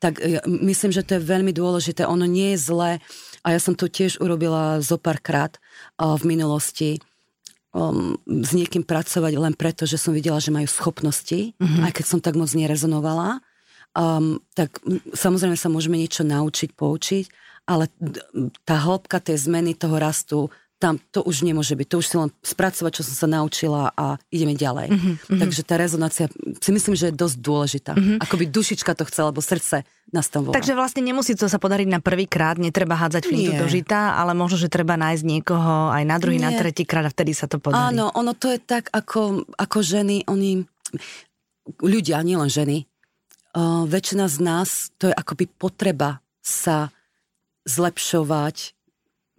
Tak 0.00 0.24
ja, 0.24 0.40
myslím, 0.48 0.90
že 0.90 1.04
to 1.04 1.20
je 1.20 1.22
veľmi 1.22 1.52
dôležité. 1.52 2.08
Ono 2.08 2.24
nie 2.24 2.56
je 2.56 2.64
zlé 2.64 2.90
a 3.44 3.52
ja 3.52 3.60
som 3.60 3.76
to 3.76 3.84
tiež 3.84 4.16
urobila 4.16 4.80
zo 4.80 4.96
párkrát 4.96 5.52
uh, 6.00 6.16
v 6.16 6.32
minulosti 6.32 6.96
um, 7.76 8.16
s 8.24 8.56
niekým 8.56 8.88
pracovať 8.88 9.36
len 9.36 9.52
preto, 9.52 9.84
že 9.84 10.00
som 10.00 10.16
videla, 10.16 10.40
že 10.40 10.48
majú 10.48 10.64
schopnosti, 10.64 11.52
uh-huh. 11.60 11.84
aj 11.84 11.92
keď 11.92 12.04
som 12.08 12.24
tak 12.24 12.40
moc 12.40 12.48
nerezonovala 12.56 13.44
um, 13.96 14.38
tak 14.54 14.78
samozrejme 15.14 15.56
sa 15.58 15.68
môžeme 15.72 15.98
niečo 15.98 16.22
naučiť, 16.26 16.74
poučiť, 16.74 17.24
ale 17.70 17.86
tá 18.66 18.76
hĺbka 18.82 19.22
tej 19.22 19.46
zmeny, 19.46 19.78
toho 19.78 19.96
rastu, 20.00 20.50
tam 20.80 20.96
to 21.12 21.20
už 21.20 21.44
nemôže 21.44 21.76
byť. 21.76 21.86
To 21.92 21.96
už 22.00 22.06
si 22.08 22.16
len 22.16 22.32
spracovať, 22.40 22.92
čo 22.96 23.02
som 23.04 23.14
sa 23.14 23.28
naučila 23.28 23.92
a 23.92 24.16
ideme 24.32 24.56
ďalej. 24.56 24.88
Mm-hmm. 24.88 25.38
Takže 25.44 25.60
tá 25.60 25.76
rezonácia 25.76 26.26
si 26.32 26.70
myslím, 26.72 26.96
že 26.96 27.12
je 27.12 27.20
dosť 27.20 27.36
dôležitá. 27.36 27.92
Mm-hmm. 27.92 28.24
Akoby 28.24 28.48
dušička 28.48 28.96
to 28.96 29.04
chcela, 29.04 29.28
alebo 29.28 29.44
srdce 29.44 29.84
nás 30.08 30.26
tam 30.32 30.48
volá. 30.48 30.56
Takže 30.56 30.72
vlastne 30.72 31.04
nemusí 31.04 31.36
to 31.36 31.52
sa 31.52 31.60
podariť 31.60 31.84
na 31.84 32.00
prvý 32.00 32.24
krát, 32.24 32.56
netreba 32.56 32.96
hádzať 32.96 33.28
flintu 33.28 33.52
do 33.60 33.68
žita, 33.68 34.16
ale 34.16 34.32
možno, 34.32 34.56
že 34.56 34.72
treba 34.72 34.96
nájsť 34.96 35.22
niekoho 35.22 35.92
aj 35.92 36.02
na 36.08 36.16
druhý, 36.16 36.40
Nie. 36.40 36.48
na 36.48 36.56
tretí 36.56 36.88
krát 36.88 37.04
a 37.04 37.12
vtedy 37.12 37.36
sa 37.36 37.44
to 37.44 37.60
podarí. 37.60 37.76
Áno, 37.76 38.08
ono 38.16 38.32
to 38.32 38.48
je 38.48 38.58
tak, 38.58 38.88
ako, 38.88 39.44
ako 39.60 39.78
ženy, 39.84 40.24
oni, 40.32 40.64
ľudia, 41.84 42.24
nielen 42.24 42.48
ženy, 42.48 42.89
uh, 43.54 43.84
väčšina 43.86 44.26
z 44.30 44.36
nás, 44.42 44.94
to 45.00 45.10
je 45.10 45.14
akoby 45.14 45.46
potreba 45.46 46.22
sa 46.40 46.90
zlepšovať, 47.68 48.74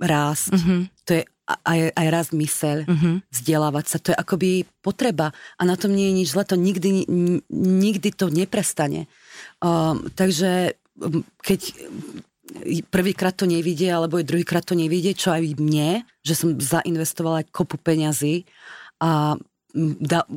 rásť. 0.01 0.53
Mm-hmm. 0.57 0.81
To 1.05 1.11
je 1.17 1.23
aj, 1.45 1.79
aj 1.93 2.07
raz 2.09 2.27
myseľ, 2.31 2.77
mm-hmm. 2.87 3.15
vzdelávať 3.27 3.85
sa. 3.85 3.97
To 4.01 4.09
je 4.13 4.17
akoby 4.17 4.49
potreba 4.79 5.35
a 5.59 5.61
na 5.67 5.75
tom 5.75 5.91
nie 5.91 6.09
je 6.09 6.17
nič 6.23 6.27
zle, 6.33 6.43
to 6.47 6.55
nikdy, 6.55 7.05
nikdy 7.51 8.09
to 8.15 8.31
neprestane. 8.31 9.11
Um, 9.59 10.07
takže 10.15 10.79
keď 11.41 11.59
prvýkrát 12.91 13.35
to 13.35 13.47
nevidie, 13.47 13.89
alebo 13.89 14.19
aj 14.19 14.27
druhýkrát 14.27 14.63
to 14.63 14.75
nevidie, 14.75 15.15
čo 15.15 15.31
aj 15.31 15.55
mne, 15.59 16.03
že 16.21 16.35
som 16.35 16.55
zainvestovala 16.55 17.47
kopu 17.47 17.79
peňazí 17.79 18.43
a 19.01 19.39
da, 20.03 20.27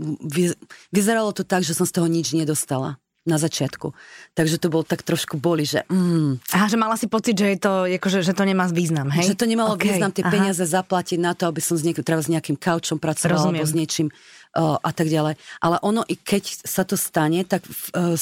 vyzeralo 0.95 1.35
to 1.35 1.43
tak, 1.43 1.67
že 1.67 1.75
som 1.75 1.85
z 1.85 1.95
toho 1.95 2.07
nič 2.07 2.33
nedostala 2.39 3.03
na 3.25 3.41
začiatku. 3.41 3.97
Takže 4.37 4.61
to 4.61 4.69
bol 4.69 4.85
tak 4.85 5.01
trošku 5.01 5.41
boli, 5.41 5.65
že... 5.65 5.89
Mm. 5.89 6.37
Aha, 6.53 6.69
že 6.69 6.77
mala 6.77 7.01
si 7.01 7.09
pocit, 7.09 7.33
že, 7.33 7.57
je 7.57 7.59
to, 7.59 7.73
akože, 7.89 8.21
že 8.21 8.37
to 8.37 8.45
nemá 8.45 8.69
význam, 8.69 9.09
hej? 9.09 9.33
Že 9.33 9.41
to 9.41 9.49
nemalo 9.49 9.81
okay. 9.81 9.97
význam 9.97 10.13
tie 10.13 10.25
Aha. 10.25 10.33
peniaze 10.33 10.61
zaplatiť 10.61 11.19
na 11.19 11.33
to, 11.33 11.49
aby 11.49 11.61
som 11.65 11.81
s, 11.81 11.83
niek- 11.89 12.05
treba 12.05 12.21
s 12.21 12.29
nejakým 12.29 12.61
kaučom 12.61 13.01
pracovala 13.01 13.49
Rozumiem. 13.49 13.65
alebo 13.65 13.73
s 13.73 13.75
niečím 13.75 14.09
uh, 14.13 14.77
a 14.77 14.91
tak 14.93 15.09
ďalej. 15.09 15.41
Ale 15.65 15.77
ono, 15.81 16.05
i 16.05 16.21
keď 16.21 16.69
sa 16.69 16.85
to 16.85 17.01
stane, 17.01 17.41
tak 17.49 17.65
uh, 17.65 18.13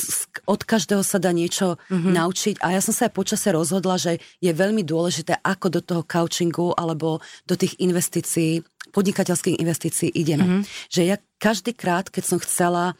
od 0.46 0.60
každého 0.62 1.02
sa 1.02 1.18
dá 1.18 1.34
niečo 1.34 1.82
mm-hmm. 1.90 2.12
naučiť. 2.14 2.54
A 2.62 2.78
ja 2.78 2.80
som 2.80 2.94
sa 2.94 3.10
aj 3.10 3.12
počase 3.18 3.50
rozhodla, 3.50 3.98
že 3.98 4.22
je 4.38 4.54
veľmi 4.54 4.86
dôležité, 4.86 5.42
ako 5.42 5.66
do 5.66 5.80
toho 5.82 6.02
couchingu 6.06 6.78
alebo 6.78 7.18
do 7.50 7.58
tých 7.58 7.74
investícií, 7.82 8.62
podnikateľských 8.94 9.58
investícií 9.58 10.14
ideme. 10.14 10.46
Mm-hmm. 10.46 10.62
Že 10.94 11.02
ja 11.10 11.16
každý 11.42 11.74
krát, 11.74 12.06
keď 12.06 12.22
som 12.22 12.38
chcela 12.38 12.94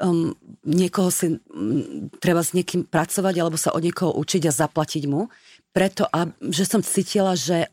um, 0.00 0.32
niekoho 0.64 1.12
si 1.12 1.36
um, 1.36 2.08
treba 2.22 2.40
s 2.40 2.56
niekým 2.56 2.88
pracovať 2.88 3.34
alebo 3.36 3.60
sa 3.60 3.74
od 3.76 3.84
niekoho 3.84 4.16
učiť 4.16 4.48
a 4.48 4.52
zaplatiť 4.52 5.04
mu, 5.10 5.28
preto, 5.72 6.08
a, 6.08 6.28
že 6.48 6.64
som 6.64 6.80
cítila, 6.80 7.36
že 7.36 7.68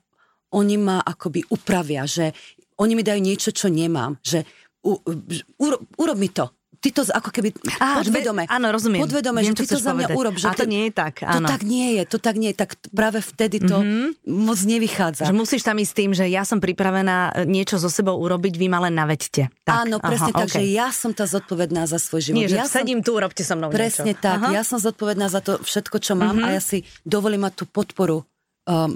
oni 0.51 0.75
ma 0.82 0.97
akoby 1.03 1.45
upravia, 1.53 2.10
že 2.10 2.34
oni 2.79 2.95
mi 2.95 3.03
dajú 3.03 3.21
niečo, 3.21 3.51
čo 3.51 3.67
nemám, 3.69 4.17
že 4.23 4.47
u, 4.82 4.95
u, 4.95 5.65
urob 5.99 6.17
mi 6.17 6.32
to, 6.32 6.47
ty 6.80 6.89
to 6.96 7.04
ako 7.04 7.30
keby 7.30 7.52
Á, 7.78 8.00
podvedome. 8.00 8.48
Áno, 8.48 8.72
rozumiem. 8.72 9.04
Podvedome, 9.04 9.44
Viem, 9.44 9.52
že 9.52 9.68
ty 9.68 9.76
to 9.76 9.80
za 9.80 9.92
mňa 9.92 10.15
urob. 10.15 10.39
Že 10.39 10.48
a 10.48 10.52
to 10.56 10.65
nie 10.65 10.88
je 10.88 10.92
tak, 10.96 11.13
áno. 11.28 11.48
To 11.48 11.52
tak 11.52 11.62
nie 11.68 11.88
je, 12.00 12.04
to 12.08 12.18
tak 12.18 12.36
nie 12.39 12.50
je. 12.56 12.58
Tak 12.58 12.70
práve 12.96 13.20
vtedy 13.20 13.60
to 13.60 13.84
mm-hmm. 13.84 14.24
moc 14.26 14.60
nevychádza. 14.63 15.28
Že 15.28 15.36
musíš 15.36 15.62
tam 15.68 15.76
ísť 15.78 15.92
s 15.92 15.96
tým, 15.96 16.12
že 16.15 16.26
ja 16.32 16.48
som 16.48 16.63
pripravená 16.63 17.44
e, 17.44 17.44
niečo 17.44 17.76
so 17.76 17.92
sebou 17.92 18.15
urobiť, 18.15 18.56
vy 18.56 18.68
ma 18.72 18.80
len 18.88 18.96
navedte. 18.96 19.52
Tak, 19.68 19.76
áno, 19.86 20.00
presne 20.00 20.32
aha, 20.32 20.39
tak, 20.44 20.48
okay. 20.50 20.56
že 20.56 20.63
ja 20.72 20.88
som 20.96 21.12
tá 21.12 21.28
zodpovedná 21.28 21.84
za 21.84 22.00
svoj 22.00 22.32
život. 22.32 22.39
Nie, 22.39 22.48
že 22.48 22.58
ja 22.58 22.65
sedím 22.65 23.04
som, 23.04 23.08
tu, 23.08 23.12
robte 23.20 23.44
so 23.44 23.54
mnou 23.60 23.70
Presne 23.70 24.15
niečo. 24.15 24.24
tak, 24.24 24.39
aha. 24.39 24.56
ja 24.56 24.63
som 24.63 24.80
zodpovedná 24.80 25.28
za 25.28 25.44
to 25.44 25.60
všetko, 25.60 26.00
čo 26.00 26.15
mám 26.15 26.39
mm-hmm. 26.39 26.48
a 26.48 26.56
ja 26.56 26.62
si 26.63 26.88
dovolím 27.04 27.44
mať 27.44 27.54
tú 27.60 27.65
podporu 27.68 28.24
um, 28.70 28.96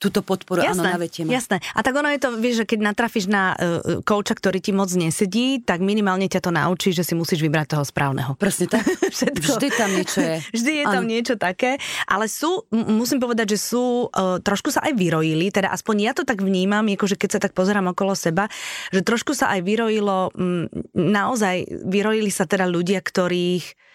túto 0.00 0.24
podporu, 0.24 0.64
jasné, 0.64 0.80
áno, 0.88 0.96
naviete 0.96 1.28
ma. 1.28 1.36
Jasné. 1.36 1.60
A 1.76 1.84
tak 1.84 1.92
ono 1.92 2.08
je 2.08 2.16
to, 2.16 2.32
vieš, 2.40 2.64
že 2.64 2.72
keď 2.72 2.78
natrafíš 2.88 3.28
na 3.28 3.52
uh, 3.52 4.00
kouča, 4.00 4.32
ktorý 4.32 4.56
ti 4.56 4.72
moc 4.72 4.88
nesedí, 4.88 5.60
tak 5.60 5.84
minimálne 5.84 6.24
ťa 6.24 6.40
to 6.40 6.50
naučí, 6.50 6.96
že 6.96 7.04
si 7.04 7.12
musíš 7.12 7.44
vybrať 7.44 7.76
toho 7.76 7.84
správneho. 7.84 8.32
Presne 8.40 8.72
tak. 8.72 8.88
Vždy 9.44 9.68
tam 9.76 9.92
niečo 9.92 10.24
je. 10.24 10.36
Vždy 10.56 10.72
je 10.80 10.84
tam 10.88 11.04
niečo 11.04 11.34
také. 11.36 11.76
Ale 12.08 12.32
sú, 12.32 12.64
musím 12.72 13.20
povedať, 13.20 13.52
že 13.54 13.58
sú, 13.60 14.08
uh, 14.08 14.40
trošku 14.40 14.72
sa 14.72 14.88
aj 14.88 14.96
vyrojili, 14.96 15.52
teda 15.52 15.68
aspoň 15.68 15.96
ja 16.00 16.12
to 16.16 16.24
tak 16.24 16.40
vnímam, 16.40 16.88
akože 16.88 17.20
keď 17.20 17.30
sa 17.36 17.40
tak 17.44 17.52
pozerám 17.52 17.92
okolo 17.92 18.16
seba, 18.16 18.48
že 18.88 19.04
trošku 19.04 19.36
sa 19.36 19.52
aj 19.52 19.60
vyrojilo, 19.68 20.32
um, 20.32 20.64
naozaj 20.96 21.68
vyrojili 21.84 22.32
sa 22.32 22.48
teda 22.48 22.64
ľudia, 22.64 23.04
ktorých 23.04 23.89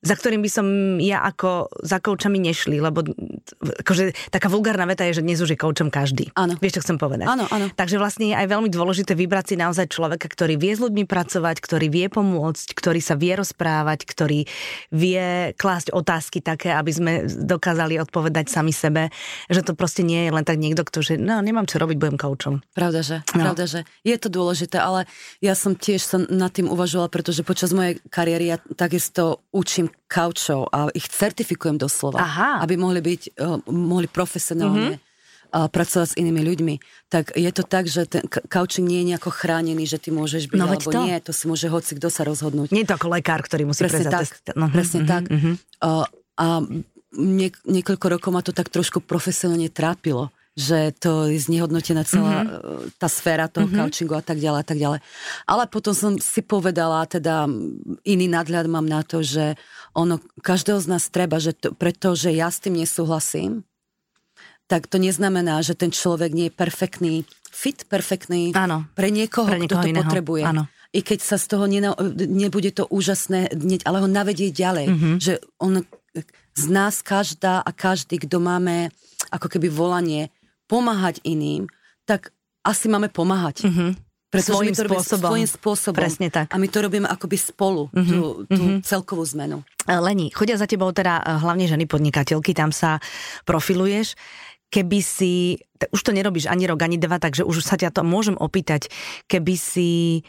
za 0.00 0.14
ktorým 0.16 0.40
by 0.40 0.50
som 0.50 0.66
ja 0.96 1.20
ako 1.28 1.68
za 1.84 2.00
koučami 2.00 2.40
nešli, 2.40 2.80
lebo 2.80 3.04
akože 3.84 4.32
taká 4.32 4.48
vulgárna 4.48 4.88
veta 4.88 5.04
je, 5.04 5.20
že 5.20 5.26
dnes 5.26 5.36
už 5.44 5.52
je 5.52 5.58
koučom 5.60 5.92
každý. 5.92 6.32
Áno. 6.40 6.56
Vieš, 6.56 6.80
čo 6.80 6.84
chcem 6.88 6.96
povedať? 6.96 7.28
Áno, 7.28 7.44
áno. 7.52 7.68
Takže 7.76 8.00
vlastne 8.00 8.32
je 8.32 8.36
aj 8.36 8.48
veľmi 8.48 8.72
dôležité 8.72 9.12
vybrať 9.12 9.52
si 9.52 9.54
naozaj 9.60 9.92
človeka, 9.92 10.24
ktorý 10.24 10.56
vie 10.56 10.72
s 10.72 10.80
ľuďmi 10.80 11.04
pracovať, 11.04 11.56
ktorý 11.60 11.86
vie 11.92 12.06
pomôcť, 12.08 12.68
ktorý 12.72 13.00
sa 13.04 13.12
vie 13.20 13.36
rozprávať, 13.36 14.08
ktorý 14.08 14.48
vie 14.88 15.52
klásť 15.60 15.92
otázky 15.92 16.40
také, 16.40 16.72
aby 16.72 16.92
sme 16.96 17.12
dokázali 17.28 18.00
odpovedať 18.00 18.48
sami 18.48 18.72
sebe, 18.72 19.12
že 19.52 19.60
to 19.60 19.76
proste 19.76 20.00
nie 20.00 20.24
je 20.24 20.30
len 20.32 20.44
tak 20.48 20.56
niekto, 20.56 20.80
kto, 20.80 21.04
že 21.04 21.12
no, 21.20 21.44
nemám 21.44 21.68
čo 21.68 21.76
robiť, 21.76 22.00
budem 22.00 22.16
koučom. 22.16 22.64
Pravda, 22.72 23.04
že? 23.04 23.20
No. 23.36 23.52
Pravda, 23.52 23.68
že? 23.68 23.80
Je 24.00 24.16
to 24.16 24.32
dôležité, 24.32 24.80
ale 24.80 25.04
ja 25.44 25.52
som 25.52 25.76
tiež 25.76 26.00
som 26.00 26.24
nad 26.32 26.48
tým 26.56 26.72
uvažovala, 26.72 27.12
pretože 27.12 27.44
počas 27.44 27.76
mojej 27.76 28.00
kariéry 28.08 28.56
ja 28.56 28.58
takisto 28.80 29.44
učím 29.52 29.89
kaučov 30.10 30.68
a 30.70 30.90
ich 30.92 31.06
certifikujem 31.06 31.76
doslova, 31.78 32.20
Aha. 32.20 32.50
aby 32.64 32.74
mohli 32.80 33.00
byť, 33.00 33.22
uh, 33.38 33.60
mohli 33.70 34.10
profesionálne 34.10 34.98
mm-hmm. 34.98 35.54
uh, 35.54 35.68
pracovať 35.70 36.06
s 36.12 36.18
inými 36.18 36.42
ľuďmi. 36.42 36.74
Tak 37.10 37.38
je 37.38 37.50
to 37.54 37.62
tak, 37.62 37.86
že 37.86 38.06
ten 38.06 38.24
kaučing 38.26 38.86
nie 38.86 39.04
je 39.04 39.14
nejako 39.14 39.30
chránený, 39.30 39.84
že 39.86 40.02
ty 40.02 40.10
môžeš 40.10 40.50
byť, 40.50 40.58
no, 40.58 40.66
alebo 40.70 40.90
to. 40.90 41.00
nie, 41.04 41.14
to 41.22 41.32
si 41.34 41.44
môže 41.46 41.66
hoci 41.70 41.98
kto 41.98 42.08
sa 42.10 42.22
rozhodnúť. 42.26 42.74
Nie 42.74 42.82
je 42.84 42.90
to 42.90 42.98
ako 42.98 43.08
lekár, 43.12 43.40
ktorý 43.42 43.68
musí 43.68 43.86
presne 43.86 44.08
tak, 44.08 44.28
no, 44.56 44.66
presne 44.68 45.06
mm-hmm, 45.06 45.12
tak. 45.12 45.22
Mm-hmm. 45.30 45.54
Uh, 45.84 46.06
a 46.40 46.46
niek- 47.14 47.62
niekoľko 47.68 48.06
rokov 48.18 48.30
ma 48.32 48.40
to 48.40 48.54
tak 48.54 48.72
trošku 48.72 49.04
profesionálne 49.04 49.68
trápilo 49.68 50.32
že 50.58 50.90
to 50.98 51.30
je 51.30 51.38
znehodnotená 51.38 52.02
celá 52.02 52.42
mm-hmm. 52.42 52.98
tá 52.98 53.06
sféra 53.06 53.46
toho 53.46 53.70
mm-hmm. 53.70 53.86
couchingu 53.86 54.14
a 54.18 54.24
tak 54.24 54.42
ďalej 54.42 54.60
a 54.60 54.66
tak 54.66 54.78
ďalej. 54.82 55.00
Ale 55.46 55.62
potom 55.70 55.94
som 55.94 56.12
si 56.18 56.42
povedala, 56.42 57.06
teda 57.06 57.46
iný 58.02 58.26
nadhľad 58.26 58.66
mám 58.66 58.84
na 58.84 59.06
to, 59.06 59.22
že 59.22 59.54
ono 59.94 60.22
každého 60.42 60.78
z 60.78 60.86
nás 60.86 61.10
treba, 61.10 61.42
že 61.42 61.54
to, 61.56 61.74
pretože 61.74 62.30
ja 62.30 62.50
s 62.50 62.62
tým 62.62 62.78
nesúhlasím, 62.78 63.66
tak 64.70 64.86
to 64.86 65.02
neznamená, 65.02 65.58
že 65.66 65.74
ten 65.74 65.90
človek 65.90 66.30
nie 66.30 66.46
je 66.46 66.54
perfektný, 66.54 67.14
fit 67.50 67.82
perfektný 67.90 68.54
ano. 68.54 68.86
pre 68.94 69.10
niekoho, 69.10 69.50
pre 69.50 69.66
kto 69.66 69.82
to 69.82 69.88
iného. 69.90 70.06
potrebuje. 70.06 70.42
Ano. 70.46 70.70
i 70.90 71.02
keď 71.02 71.18
sa 71.22 71.36
z 71.38 71.46
toho 71.50 71.66
nena, 71.66 71.94
nebude 72.14 72.70
to 72.74 72.86
úžasné, 72.86 73.50
ale 73.86 73.98
ho 74.02 74.08
navedie 74.10 74.54
ďalej. 74.54 74.86
Mm-hmm. 74.90 75.14
Že 75.22 75.32
on 75.58 75.72
z 76.54 76.64
nás 76.70 77.02
každá 77.02 77.62
a 77.62 77.70
každý, 77.70 78.18
kto 78.22 78.42
máme 78.42 78.90
ako 79.30 79.46
keby 79.46 79.70
volanie 79.70 80.34
pomáhať 80.66 81.22
iným, 81.22 81.70
tak 82.06 82.34
asi 82.66 82.90
máme 82.90 83.10
pomáhať. 83.10 83.66
Mm-hmm. 83.66 83.90
Pretože 84.30 84.54
svojím 84.54 84.74
to 84.78 84.86
spôsobom. 84.86 85.30
Svojím 85.34 85.50
spôsobom. 85.50 85.98
Presne 85.98 86.30
tak. 86.30 86.54
A 86.54 86.56
my 86.56 86.70
to 86.70 86.78
robíme 86.86 87.10
akoby 87.10 87.34
spolu, 87.34 87.90
mm-hmm. 87.90 88.06
tú, 88.06 88.20
tú 88.46 88.62
mm-hmm. 88.62 88.86
celkovú 88.86 89.26
zmenu. 89.34 89.66
Leni, 89.90 90.30
chodia 90.30 90.54
za 90.54 90.70
tebou 90.70 90.94
teda 90.94 91.18
eh, 91.18 91.42
hlavne 91.42 91.66
ženy 91.66 91.90
podnikateľky, 91.90 92.54
tam 92.54 92.70
sa 92.70 93.02
profiluješ. 93.42 94.14
Keby 94.70 95.02
si, 95.02 95.58
už 95.90 95.98
to 96.06 96.14
nerobíš 96.14 96.46
ani 96.46 96.70
rok, 96.70 96.78
ani 96.86 96.94
dva, 96.94 97.18
takže 97.18 97.42
už 97.42 97.58
sa 97.58 97.74
ťa 97.74 97.90
to 97.90 98.06
môžem 98.06 98.38
opýtať, 98.38 98.86
keby 99.26 99.58
si 99.58 100.22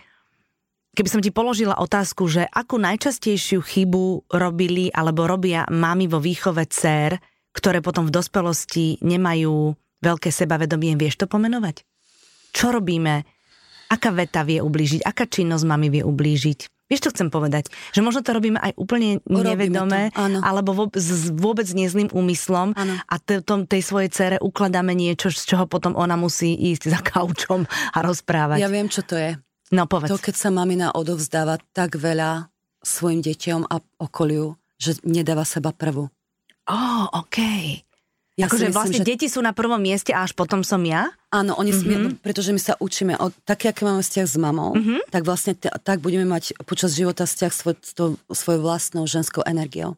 keby 0.98 1.08
som 1.08 1.22
ti 1.24 1.30
položila 1.32 1.78
otázku, 1.78 2.28
že 2.28 2.50
akú 2.50 2.82
najčastejšiu 2.82 3.64
chybu 3.64 4.34
robili 4.34 4.92
alebo 4.92 5.30
robia 5.30 5.64
mami 5.70 6.10
vo 6.10 6.18
výchove 6.20 6.68
dcer, 6.68 7.22
ktoré 7.54 7.80
potom 7.86 8.10
v 8.10 8.16
dospelosti 8.18 9.00
nemajú 9.06 9.78
veľké 10.02 10.34
sebavedomie, 10.34 10.98
vieš 10.98 11.22
to 11.22 11.26
pomenovať? 11.30 11.86
Čo 12.52 12.76
robíme? 12.76 13.24
Aká 13.92 14.16
veta 14.16 14.48
vie 14.48 14.64
ublížiť? 14.64 15.04
Aká 15.04 15.28
činnosť 15.28 15.68
mami 15.68 15.92
vie 15.92 16.04
ublížiť? 16.08 16.88
Vieš, 16.92 17.08
čo 17.08 17.14
chcem 17.16 17.32
povedať? 17.32 17.72
Že 17.96 18.04
možno 18.04 18.20
to 18.20 18.36
robíme 18.36 18.60
aj 18.60 18.76
úplne 18.76 19.24
nevedome, 19.24 20.12
alebo 20.44 20.76
vôbec, 20.76 21.00
s 21.00 21.32
vôbec 21.32 21.64
nezlým 21.72 22.12
úmyslom 22.12 22.76
ano. 22.76 22.94
a 23.08 23.16
te, 23.16 23.40
tom, 23.40 23.64
tej 23.64 23.80
svojej 23.80 24.12
cere 24.12 24.38
ukladáme 24.44 24.92
niečo, 24.92 25.32
z 25.32 25.56
čoho 25.56 25.72
potom 25.72 25.96
ona 25.96 26.20
musí 26.20 26.52
ísť 26.52 26.84
za 26.92 27.00
kaučom 27.00 27.64
a 27.96 27.98
rozprávať. 28.04 28.60
Ja 28.60 28.68
viem, 28.68 28.92
čo 28.92 29.08
to 29.08 29.16
je. 29.16 29.40
No 29.72 29.88
povedz. 29.88 30.12
To, 30.12 30.20
keď 30.20 30.36
sa 30.36 30.50
mamina 30.52 30.92
odovzdáva 30.92 31.64
tak 31.72 31.96
veľa 31.96 32.52
svojim 32.84 33.24
deťom 33.24 33.72
a 33.72 33.80
okoliu, 34.04 34.60
že 34.76 35.00
nedáva 35.08 35.48
seba 35.48 35.72
prvú. 35.72 36.12
Ó, 36.68 36.76
oh, 36.76 37.24
okej. 37.24 37.80
Okay. 37.80 37.91
Ja 38.42 38.50
akože 38.50 38.74
vlastne 38.74 39.02
že... 39.02 39.08
deti 39.08 39.30
sú 39.30 39.40
na 39.46 39.54
prvom 39.54 39.78
mieste 39.78 40.10
a 40.12 40.26
až 40.26 40.34
potom 40.34 40.66
som 40.66 40.82
ja? 40.82 41.14
Áno, 41.30 41.56
oni 41.56 41.72
mm-hmm. 41.72 41.86
smie, 41.86 41.98
pretože 42.26 42.52
my 42.52 42.62
sa 42.62 42.74
učíme, 42.82 43.14
od, 43.22 43.32
také, 43.46 43.70
aké 43.70 43.86
máme 43.86 44.02
vzťah 44.02 44.28
s 44.28 44.36
mamou, 44.42 44.74
mm-hmm. 44.74 45.14
tak 45.14 45.22
vlastne 45.24 45.54
t- 45.56 45.72
tak 45.86 46.02
budeme 46.04 46.26
mať 46.26 46.58
počas 46.66 46.98
života 46.98 47.24
vzťah 47.30 47.52
svoj, 47.54 47.76
s 47.80 47.94
svojou 48.36 48.62
vlastnou 48.66 49.06
ženskou 49.06 49.46
energiou. 49.46 49.96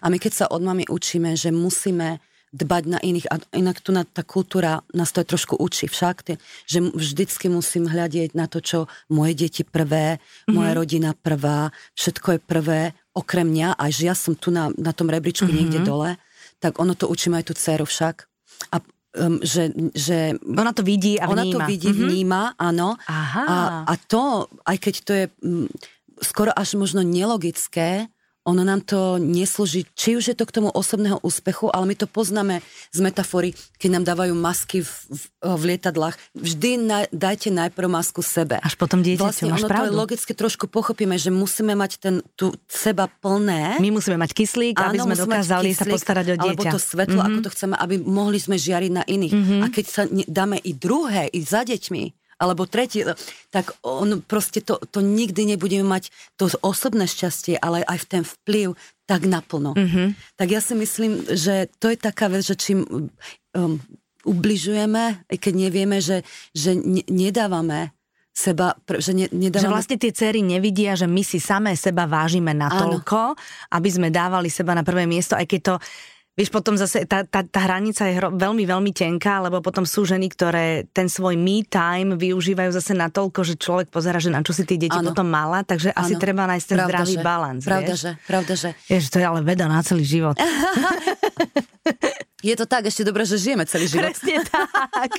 A 0.00 0.10
my 0.10 0.16
keď 0.16 0.32
sa 0.32 0.46
od 0.50 0.64
mamy 0.64 0.88
učíme, 0.88 1.36
že 1.36 1.52
musíme 1.54 2.18
dbať 2.52 2.82
na 2.84 2.98
iných. 3.00 3.26
A 3.32 3.40
inak 3.56 3.80
tu 3.80 3.90
na, 3.96 4.04
tá 4.04 4.20
kultúra 4.20 4.84
nás 4.92 5.08
to 5.10 5.24
aj 5.24 5.32
trošku 5.32 5.56
učí 5.56 5.88
však, 5.88 6.16
tý, 6.22 6.32
že 6.68 6.84
vždycky 6.84 7.48
musím 7.48 7.88
hľadieť 7.88 8.36
na 8.36 8.44
to, 8.46 8.60
čo 8.60 8.78
moje 9.08 9.32
deti 9.32 9.64
prvé, 9.64 10.20
mm-hmm. 10.20 10.52
moja 10.52 10.72
rodina 10.76 11.10
prvá, 11.16 11.72
všetko 11.96 12.36
je 12.36 12.40
prvé, 12.44 12.80
okrem 13.16 13.48
mňa, 13.48 13.76
a 13.76 13.84
že 13.88 14.08
ja 14.08 14.14
som 14.16 14.36
tu 14.36 14.52
na, 14.52 14.68
na 14.76 14.92
tom 14.92 15.08
rebríčku 15.08 15.48
mm-hmm. 15.48 15.58
niekde 15.64 15.80
dole, 15.84 16.20
tak 16.62 16.78
ono 16.78 16.94
to 16.94 17.10
učím 17.10 17.34
aj 17.34 17.50
tú 17.50 17.58
dceru 17.58 17.82
však. 17.82 18.22
A 18.70 18.78
um, 19.18 19.42
že, 19.42 19.74
že... 19.98 20.38
Ona 20.38 20.70
to 20.70 20.86
vidí 20.86 21.18
a 21.18 21.26
vníma. 21.26 21.34
Ona 21.34 21.44
to 21.50 21.58
vidí, 21.66 21.90
mm-hmm. 21.90 22.06
vníma, 22.06 22.42
áno. 22.54 22.94
Aha. 23.10 23.42
A, 23.42 23.58
a 23.90 23.94
to, 23.98 24.46
aj 24.62 24.76
keď 24.78 24.94
to 25.02 25.12
je 25.12 25.24
m, 25.42 25.66
skoro 26.22 26.54
až 26.54 26.78
možno 26.78 27.02
nelogické, 27.02 28.06
ono 28.42 28.66
nám 28.66 28.82
to 28.82 29.22
neslúži, 29.22 29.86
či 29.94 30.18
už 30.18 30.34
je 30.34 30.36
to 30.36 30.42
k 30.42 30.54
tomu 30.58 30.68
osobného 30.74 31.22
úspechu, 31.22 31.70
ale 31.70 31.86
my 31.86 31.94
to 31.94 32.10
poznáme 32.10 32.58
z 32.90 32.98
metafory, 32.98 33.54
keď 33.78 33.98
nám 33.98 34.04
dávajú 34.04 34.34
masky 34.34 34.82
v, 34.82 34.90
v, 34.90 35.22
v 35.46 35.62
lietadlách. 35.74 36.18
Vždy 36.34 36.70
na, 36.82 36.98
dajte 37.14 37.54
najprv 37.54 37.86
masku 37.86 38.18
sebe. 38.18 38.58
Až 38.58 38.74
potom 38.74 38.98
dieťaťu, 38.98 39.22
vlastne 39.22 39.46
máš 39.46 39.62
ono 39.62 39.70
pravdu. 39.70 39.94
to 39.94 39.94
logicky 39.94 40.32
trošku 40.34 40.66
pochopíme, 40.66 41.14
že 41.14 41.30
musíme 41.30 41.78
mať 41.78 41.92
ten, 42.02 42.14
tu 42.34 42.50
seba 42.66 43.06
plné. 43.06 43.78
My 43.78 43.94
musíme 43.94 44.18
mať 44.18 44.34
kyslík, 44.34 44.74
Áno, 44.74 44.90
aby 44.90 44.98
sme 45.06 45.16
dokázali 45.22 45.70
kyslík, 45.70 45.78
sa 45.78 45.84
postarať 45.86 46.26
o 46.34 46.36
dieťa. 46.42 46.50
Alebo 46.58 46.62
to 46.66 46.80
svetlo, 46.82 47.20
mm-hmm. 47.22 47.38
ako 47.38 47.46
to 47.46 47.50
chceme, 47.54 47.74
aby 47.78 47.94
mohli 48.02 48.38
sme 48.42 48.58
žiariť 48.58 48.90
na 48.90 49.06
iných. 49.06 49.34
Mm-hmm. 49.34 49.60
A 49.62 49.66
keď 49.70 49.84
sa 49.86 50.02
dáme 50.26 50.58
i 50.58 50.72
druhé, 50.74 51.30
i 51.30 51.38
za 51.46 51.62
deťmi, 51.62 52.21
alebo 52.42 52.66
tretí, 52.66 53.06
tak 53.54 53.78
on 53.86 54.18
proste 54.26 54.58
to, 54.66 54.82
to 54.90 54.98
nikdy 54.98 55.46
nebudeme 55.46 55.86
mať 55.86 56.10
to 56.34 56.50
osobné 56.66 57.06
šťastie, 57.06 57.54
ale 57.62 57.86
aj 57.86 58.02
v 58.02 58.08
ten 58.10 58.22
vplyv 58.26 58.74
tak 59.06 59.30
naplno. 59.30 59.78
Mm-hmm. 59.78 60.34
Tak 60.34 60.48
ja 60.50 60.58
si 60.58 60.74
myslím, 60.74 61.22
že 61.30 61.70
to 61.78 61.94
je 61.94 61.98
taká 62.02 62.26
vec, 62.26 62.42
že 62.42 62.58
čím 62.58 62.82
um, 62.82 63.78
ubližujeme, 64.26 65.22
keď 65.30 65.54
nevieme, 65.54 66.02
že, 66.02 66.26
že 66.50 66.74
ne, 66.74 67.06
nedávame 67.06 67.94
seba, 68.32 68.72
že 68.88 69.12
ne, 69.12 69.28
nedávame... 69.28 69.68
Že 69.68 69.74
vlastne 69.76 69.96
tie 70.00 70.10
cery 70.10 70.40
nevidia, 70.40 70.96
že 70.96 71.04
my 71.04 71.20
si 71.20 71.36
samé 71.36 71.76
seba 71.76 72.08
vážime 72.08 72.56
natoľko, 72.56 73.36
aby 73.70 73.88
sme 73.92 74.08
dávali 74.08 74.48
seba 74.48 74.72
na 74.72 74.82
prvé 74.82 75.04
miesto, 75.04 75.36
aj 75.36 75.46
keď 75.46 75.60
to 75.60 75.74
Vieš, 76.32 76.48
potom 76.48 76.80
zase 76.80 77.04
tá, 77.04 77.28
tá, 77.28 77.44
tá 77.44 77.60
hranica 77.60 78.08
je 78.08 78.16
hro, 78.16 78.32
veľmi, 78.32 78.64
veľmi 78.64 78.88
tenká, 78.96 79.44
lebo 79.44 79.60
potom 79.60 79.84
sú 79.84 80.08
ženy, 80.08 80.32
ktoré 80.32 80.88
ten 80.88 81.04
svoj 81.04 81.36
me 81.36 81.60
time 81.60 82.16
využívajú 82.16 82.72
zase 82.72 82.96
natoľko, 82.96 83.44
že 83.44 83.60
človek 83.60 83.92
pozera, 83.92 84.16
že 84.16 84.32
na 84.32 84.40
čo 84.40 84.56
si 84.56 84.64
tie 84.64 84.80
deti 84.80 84.96
ano. 84.96 85.12
potom 85.12 85.28
mala, 85.28 85.60
takže 85.60 85.92
ano. 85.92 86.00
asi 86.00 86.16
treba 86.16 86.48
nájsť 86.48 86.66
ten 86.72 86.78
pravda, 86.80 86.88
zdravý 86.88 87.14
že, 87.14 87.20
balans. 87.20 87.62
Pravda, 87.68 87.92
vieš? 87.92 88.00
že, 88.00 88.10
pravda, 88.24 88.52
že. 88.56 88.70
Vieš, 88.88 89.04
to 89.12 89.16
je 89.20 89.26
ale 89.28 89.40
veda 89.44 89.68
na 89.68 89.84
celý 89.84 90.04
život. 90.08 90.40
Je 92.42 92.58
to 92.58 92.66
tak, 92.66 92.90
ešte 92.90 93.06
dobré, 93.06 93.22
že 93.22 93.38
žijeme 93.38 93.62
celý 93.70 93.86
život. 93.86 94.10
Presne 94.10 94.42
tak. 94.42 95.14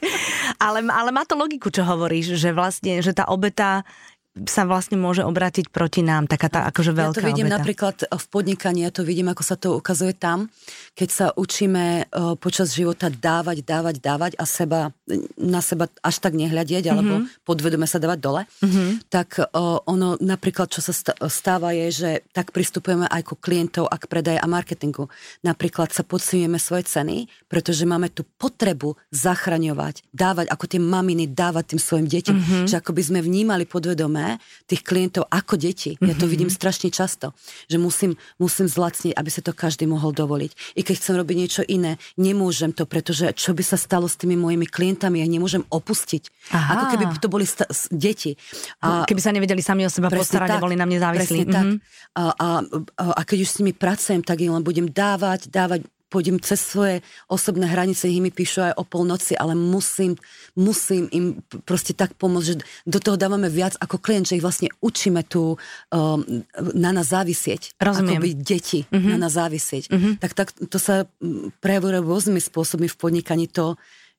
Ale, 0.60 0.84
ale 0.84 1.10
má 1.15 1.23
to 1.23 1.39
logiku, 1.39 1.71
čo 1.71 1.88
hovoríš, 1.88 2.36
že 2.36 2.52
vlastne, 2.52 2.99
že 2.99 3.15
tá 3.15 3.32
obeta 3.32 3.88
sa 4.33 4.65
vlastne 4.65 4.97
môže 4.97 5.21
obrátiť 5.21 5.69
proti 5.69 6.01
nám, 6.01 6.25
taká 6.25 6.49
tá 6.49 6.65
akože 6.73 6.89
veľká 6.89 7.13
Ja 7.13 7.17
to 7.21 7.29
vidím 7.29 7.53
obeta. 7.53 7.57
napríklad 7.61 7.95
v 8.09 8.25
podnikaní, 8.33 8.81
ja 8.81 8.89
to 8.89 9.05
vidím, 9.05 9.29
ako 9.29 9.43
sa 9.45 9.53
to 9.53 9.77
ukazuje 9.77 10.17
tam, 10.17 10.49
keď 10.97 11.09
sa 11.13 11.25
učíme 11.37 12.09
uh, 12.09 12.33
počas 12.41 12.73
života 12.73 13.13
dávať, 13.13 13.61
dávať, 13.61 13.95
dávať 14.01 14.31
a 14.41 14.45
seba, 14.49 14.89
na 15.37 15.61
seba 15.61 15.85
až 16.01 16.17
tak 16.17 16.33
nehľadieť, 16.33 16.89
mm-hmm. 16.89 16.97
alebo 16.97 17.29
podvedome 17.45 17.85
sa 17.85 18.01
dávať 18.01 18.19
dole, 18.25 18.41
mm-hmm. 18.49 19.05
tak 19.13 19.37
uh, 19.37 19.45
ono 19.85 20.17
napríklad, 20.17 20.65
čo 20.73 20.81
sa 20.81 20.97
stáva 21.29 21.77
je, 21.77 21.87
že 21.93 22.09
tak 22.33 22.49
pristupujeme 22.49 23.05
aj 23.05 23.21
ku 23.29 23.37
klientov 23.37 23.85
a 23.85 24.01
k 24.01 24.09
predaje 24.09 24.41
a 24.41 24.49
marketingu. 24.49 25.13
Napríklad 25.45 25.93
sa 25.93 26.01
podsuňujeme 26.01 26.57
svoje 26.57 26.89
ceny, 26.89 27.29
pretože 27.45 27.85
máme 27.85 28.09
tú 28.09 28.25
potrebu 28.41 28.97
zachraňovať, 29.13 30.09
dávať, 30.09 30.49
ako 30.49 30.65
tie 30.65 30.81
maminy 30.81 31.29
dávať 31.29 31.77
tým 31.77 31.81
svojim 31.85 32.07
deťom, 32.09 32.33
mm-hmm. 32.33 32.65
že 32.65 32.81
ako 32.81 32.97
by 32.97 33.01
sme 33.05 33.19
vnímali 33.21 33.69
podvedome 33.69 34.22
tých 34.69 34.81
klientov 34.81 35.27
ako 35.29 35.55
deti. 35.59 35.95
Ja 35.99 36.13
to 36.13 36.25
mm-hmm. 36.25 36.31
vidím 36.31 36.49
strašne 36.51 36.89
často, 36.89 37.31
že 37.67 37.77
musím, 37.77 38.19
musím 38.38 38.67
zlacniť, 38.69 39.13
aby 39.13 39.29
sa 39.29 39.41
to 39.43 39.51
každý 39.55 39.86
mohol 39.86 40.12
dovoliť. 40.12 40.79
I 40.79 40.81
keď 40.81 40.95
chcem 40.99 41.15
robiť 41.19 41.36
niečo 41.36 41.63
iné, 41.65 42.01
nemôžem 42.15 42.71
to, 42.71 42.83
pretože 42.88 43.31
čo 43.38 43.51
by 43.53 43.63
sa 43.63 43.77
stalo 43.79 44.07
s 44.07 44.15
tými 44.19 44.36
mojimi 44.36 44.67
klientami, 44.67 45.21
ja 45.21 45.27
nemôžem 45.27 45.63
opustiť. 45.67 46.53
Aha. 46.53 46.71
Ako 46.77 46.86
keby 46.95 47.03
to 47.19 47.29
boli 47.31 47.45
sta- 47.47 47.69
deti. 47.89 48.36
A, 48.83 49.07
keby 49.07 49.21
sa 49.21 49.31
nevedeli 49.31 49.62
sami 49.63 49.88
o 49.88 49.91
seba 49.91 50.12
postarať, 50.12 50.59
boli 50.59 50.75
na 50.75 50.88
mňa 50.88 50.99
závislí. 50.99 51.39
Presne 51.43 51.45
mm-hmm. 51.47 51.55
tak. 51.55 51.65
Mhm. 51.65 51.77
A, 52.13 52.23
a, 52.29 52.47
a, 52.99 53.03
a 53.17 53.21
keď 53.25 53.38
už 53.45 53.49
s 53.49 53.57
nimi 53.63 53.73
pracujem, 53.73 54.21
tak 54.21 54.41
im 54.41 54.53
len 54.53 54.63
budem 54.65 54.86
dávať, 54.89 55.49
dávať 55.49 55.86
pôjdem 56.13 56.38
cez 56.38 56.62
svoje 56.62 57.02
osobné 57.26 57.65
hranice, 57.65 58.06
nech 58.06 58.21
mi 58.21 58.30
píšu 58.30 58.69
aj 58.69 58.73
o 58.78 58.86
polnoci, 58.86 59.34
ale 59.34 59.58
musím, 59.58 60.13
musím 60.54 61.10
im 61.10 61.41
proste 61.65 61.97
tak 61.97 62.13
pomôcť, 62.21 62.45
že 62.45 62.62
do 62.86 63.02
toho 63.02 63.17
dávame 63.17 63.49
viac 63.49 63.73
ako 63.82 63.97
klient, 63.97 64.30
že 64.30 64.38
ich 64.38 64.45
vlastne 64.45 64.69
učíme 64.78 65.26
tu 65.26 65.58
um, 65.58 66.21
na 66.78 66.93
nás 66.93 67.10
závisieť. 67.10 67.73
Rozumiem. 67.82 68.21
Ako 68.21 68.26
byť 68.30 68.36
deti 68.45 68.80
mm-hmm. 68.86 69.10
na 69.10 69.17
nás 69.17 69.34
závisieť. 69.34 69.89
Mm-hmm. 69.89 70.13
Tak, 70.21 70.32
tak 70.38 70.47
to 70.69 70.78
sa 70.78 71.10
prejavuje 71.58 71.97
rôznymi 71.97 72.38
spôsobmi 72.38 72.86
v 72.86 72.99
podnikaní 73.02 73.49
to, 73.49 73.73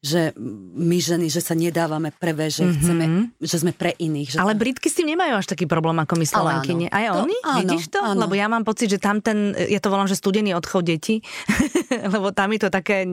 že 0.05 0.37
my 0.77 1.01
ženy, 1.01 1.33
že 1.33 1.41
sa 1.41 1.57
nedávame 1.57 2.13
prvé, 2.13 2.53
že 2.53 2.69
mm-hmm. 2.69 2.77
chceme, 2.77 3.05
že 3.41 3.57
sme 3.57 3.73
pre 3.73 3.97
iných. 3.97 4.37
Že 4.37 4.39
Ale 4.45 4.53
Britky 4.53 4.93
s 4.93 5.01
tým 5.01 5.17
nemajú 5.17 5.41
až 5.41 5.49
taký 5.49 5.65
problém 5.65 5.97
ako 5.97 6.21
my 6.21 6.27
Slovenkyne. 6.29 6.87
Aj 6.93 7.09
to, 7.09 7.25
oni? 7.25 7.37
Áno, 7.41 7.59
Vidíš 7.65 7.89
to? 7.89 8.05
Áno. 8.05 8.29
Lebo 8.29 8.37
ja 8.37 8.45
mám 8.53 8.69
pocit, 8.69 8.93
že 8.93 9.01
tam 9.01 9.25
ten, 9.25 9.57
ja 9.57 9.81
to 9.81 9.89
volám, 9.89 10.05
že 10.05 10.21
studený 10.21 10.53
odchod 10.53 10.85
detí, 10.85 11.25
lebo 12.13 12.37
tam 12.37 12.53
je 12.53 12.61
to 12.61 12.69
také, 12.69 13.09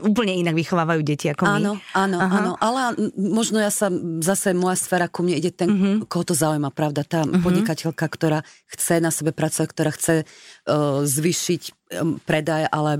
úplne 0.00 0.32
inak 0.32 0.56
vychovávajú 0.56 1.04
deti 1.04 1.28
ako 1.28 1.44
my. 1.44 1.60
Áno, 1.60 1.72
áno, 1.92 2.16
Aha. 2.16 2.36
áno. 2.40 2.50
Ale 2.56 2.96
možno 3.20 3.60
ja 3.60 3.68
sa, 3.68 3.92
zase 4.24 4.56
moja 4.56 4.80
sféra, 4.80 5.12
ku 5.12 5.20
mne 5.20 5.36
ide 5.36 5.52
ten, 5.52 5.68
mm-hmm. 5.68 5.94
koho 6.08 6.24
to 6.24 6.32
zaujíma, 6.32 6.72
pravda, 6.72 7.04
tá 7.04 7.28
mm-hmm. 7.28 7.44
podnikateľka, 7.44 8.04
ktorá 8.08 8.40
chce 8.72 9.04
na 9.04 9.12
sebe 9.12 9.36
pracovať, 9.36 9.68
ktorá 9.68 9.92
chce 9.92 10.24
uh, 10.24 11.04
zvýšiť 11.04 11.83
predaj, 12.26 12.66
ale 12.70 12.98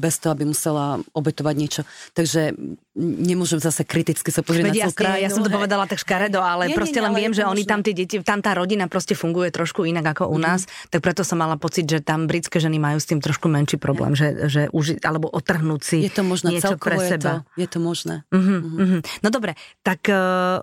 bez 0.00 0.20
toho, 0.20 0.32
aby 0.32 0.48
musela 0.48 1.02
obetovať 1.12 1.54
niečo. 1.56 1.82
Takže 2.16 2.54
nemôžem 3.00 3.60
zase 3.62 3.86
kriticky 3.86 4.28
sa 4.34 4.42
pozrieť 4.42 4.64
Veď 4.66 4.74
na 4.74 4.82
celú 4.88 4.94
krajinu. 4.96 5.24
Ja 5.24 5.30
som 5.30 5.42
to 5.46 5.52
povedala 5.52 5.84
tak 5.86 6.00
škaredo, 6.02 6.40
ale 6.42 6.70
nie, 6.70 6.76
proste 6.76 6.98
nie, 6.98 7.06
len 7.06 7.14
viem, 7.14 7.32
že 7.32 7.46
oni 7.46 7.62
tam 7.64 7.80
tie 7.80 7.94
deti, 7.94 8.18
tam 8.20 8.42
tá 8.42 8.52
rodina 8.56 8.90
proste 8.90 9.14
funguje 9.14 9.52
trošku 9.54 9.86
inak 9.86 10.16
ako 10.16 10.32
u 10.32 10.38
mm. 10.38 10.42
nás, 10.42 10.66
tak 10.92 11.00
preto 11.00 11.22
som 11.22 11.38
mala 11.38 11.56
pocit, 11.60 11.86
že 11.86 12.02
tam 12.02 12.26
britské 12.26 12.58
ženy 12.58 12.82
majú 12.82 12.98
s 12.98 13.06
tým 13.06 13.22
trošku 13.22 13.46
menší 13.48 13.78
problém, 13.78 14.12
že, 14.18 14.50
že 14.50 14.62
uži, 14.74 14.98
alebo 15.00 15.30
otrhnúť 15.30 15.80
si 15.80 15.98
je 16.04 16.12
to 16.12 16.26
možné, 16.26 16.58
niečo 16.58 16.76
pre 16.76 16.98
je 16.98 17.16
seba. 17.16 17.32
To, 17.42 17.60
je 17.60 17.68
to 17.70 17.78
možné. 17.78 18.14
Mm-hmm, 18.34 18.60
mm-hmm. 18.60 19.00
No 19.22 19.28
dobre, 19.30 19.54
tak 19.86 20.04
uh, 20.10 20.60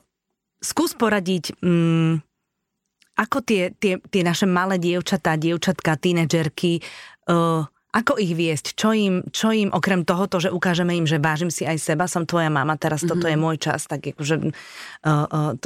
skús 0.61 0.93
poradiť... 0.93 1.57
Um, 1.63 2.21
ako 3.17 3.41
tie, 3.41 3.73
tie, 3.73 3.97
tie 3.97 4.21
naše 4.21 4.45
malé 4.45 4.77
dievčatá, 4.77 5.41
dievčatka, 5.41 5.97
tínedžerky, 5.97 6.85
ako 7.97 8.19
ich 8.21 8.37
viesť? 8.37 8.77
Čo 8.77 8.93
im, 8.93 9.25
čo 9.33 9.49
im 9.49 9.73
okrem 9.73 10.05
tohoto, 10.05 10.37
že 10.37 10.53
ukážeme 10.53 10.93
im, 10.93 11.09
že 11.09 11.17
vážim 11.17 11.49
si 11.49 11.65
aj 11.65 11.81
seba, 11.81 12.05
som 12.05 12.29
tvoja 12.29 12.51
mama, 12.51 12.77
teraz 12.77 13.01
mm-hmm. 13.01 13.11
toto 13.15 13.25
je 13.25 13.37
môj 13.39 13.57
čas, 13.57 13.89
tak 13.89 14.05
akože 14.13 14.53
uh, 14.53 15.57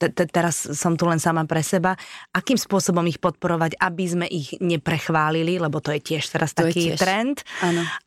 te, 0.00 0.08
te, 0.10 0.24
teraz 0.26 0.66
som 0.74 0.98
tu 0.98 1.06
len 1.06 1.22
sama 1.22 1.46
pre 1.46 1.62
seba. 1.62 1.94
Akým 2.34 2.58
spôsobom 2.58 3.06
ich 3.06 3.22
podporovať, 3.22 3.78
aby 3.78 4.04
sme 4.08 4.26
ich 4.26 4.58
neprechválili, 4.58 5.62
lebo 5.62 5.78
to 5.78 5.94
je 5.94 6.00
tiež 6.02 6.26
teraz 6.26 6.56
to 6.56 6.66
taký 6.66 6.96
tiež. 6.96 6.98
trend. 6.98 7.36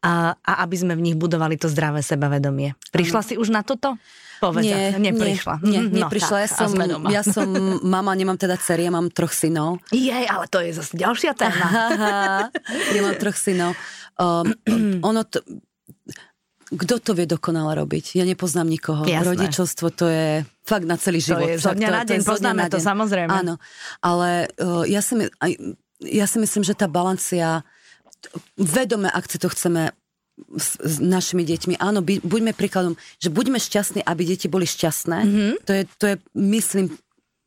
A, 0.04 0.36
a 0.36 0.52
aby 0.68 0.76
sme 0.76 0.94
v 1.00 1.06
nich 1.06 1.16
budovali 1.16 1.56
to 1.56 1.72
zdravé 1.72 2.04
sebavedomie. 2.04 2.76
Prišla 2.92 3.22
ano. 3.24 3.28
si 3.32 3.34
už 3.40 3.48
na 3.54 3.64
toto? 3.64 3.96
Povedz, 4.40 4.64
nie, 4.64 5.12
neprišla. 5.12 5.60
Nie, 5.68 5.84
nie, 5.84 6.00
neprišla. 6.00 6.38
No, 6.40 6.48
tak, 6.48 6.48
ja, 6.48 6.56
som, 6.56 6.72
ja 7.12 7.22
som 7.28 7.48
mama, 7.96 8.16
nemám 8.16 8.40
teda 8.40 8.56
dcery, 8.56 8.88
ja 8.88 8.92
mám 8.96 9.12
troch 9.12 9.36
synov. 9.36 9.84
Jej, 9.92 10.26
ale 10.32 10.48
to 10.48 10.64
je 10.64 10.72
zase 10.72 10.96
ďalšia 10.96 11.36
téma. 11.36 11.68
ja 12.96 13.02
mám 13.04 13.20
troch 13.20 13.36
synov. 13.36 13.76
Um, 14.16 14.56
ono 15.10 15.28
to, 15.28 15.44
kto 16.70 16.96
to 17.02 17.12
vie 17.18 17.26
dokonale 17.26 17.76
robiť? 17.76 18.16
Ja 18.16 18.24
nepoznám 18.24 18.70
nikoho. 18.70 19.04
Jasné. 19.04 19.28
Rodičovstvo 19.28 19.88
to 19.92 20.06
je 20.08 20.48
fakt 20.64 20.86
na 20.86 20.96
celý 20.96 21.20
život. 21.20 21.50
To 21.50 21.58
je 21.58 21.60
zo 21.60 21.74
dňa 21.74 21.90
na 21.90 22.04
deň, 22.06 22.20
poznáme 22.24 22.64
to 22.70 22.80
samozrejme. 22.80 23.32
Áno, 23.34 23.58
ale 24.00 24.48
uh, 24.62 24.86
ja, 24.86 25.02
si 25.02 25.18
my, 25.18 25.26
aj, 25.42 25.52
ja 26.06 26.26
si 26.30 26.38
myslím, 26.38 26.64
že 26.64 26.78
tá 26.78 26.86
balancia 26.86 27.66
vedome, 28.56 29.10
ak 29.10 29.26
si 29.28 29.42
to 29.42 29.50
chceme 29.50 29.92
s, 30.58 30.80
s 30.80 30.96
našimi 31.04 31.44
deťmi. 31.46 31.80
Áno, 31.80 32.00
by, 32.02 32.24
buďme 32.24 32.56
príkladom, 32.56 32.96
že 33.20 33.30
buďme 33.30 33.60
šťastní, 33.60 34.04
aby 34.04 34.22
deti 34.24 34.48
boli 34.48 34.66
šťastné. 34.66 35.18
Mm-hmm. 35.24 35.52
To, 35.66 35.72
je, 35.72 35.84
to 36.00 36.06
je, 36.12 36.16
myslím, 36.38 36.86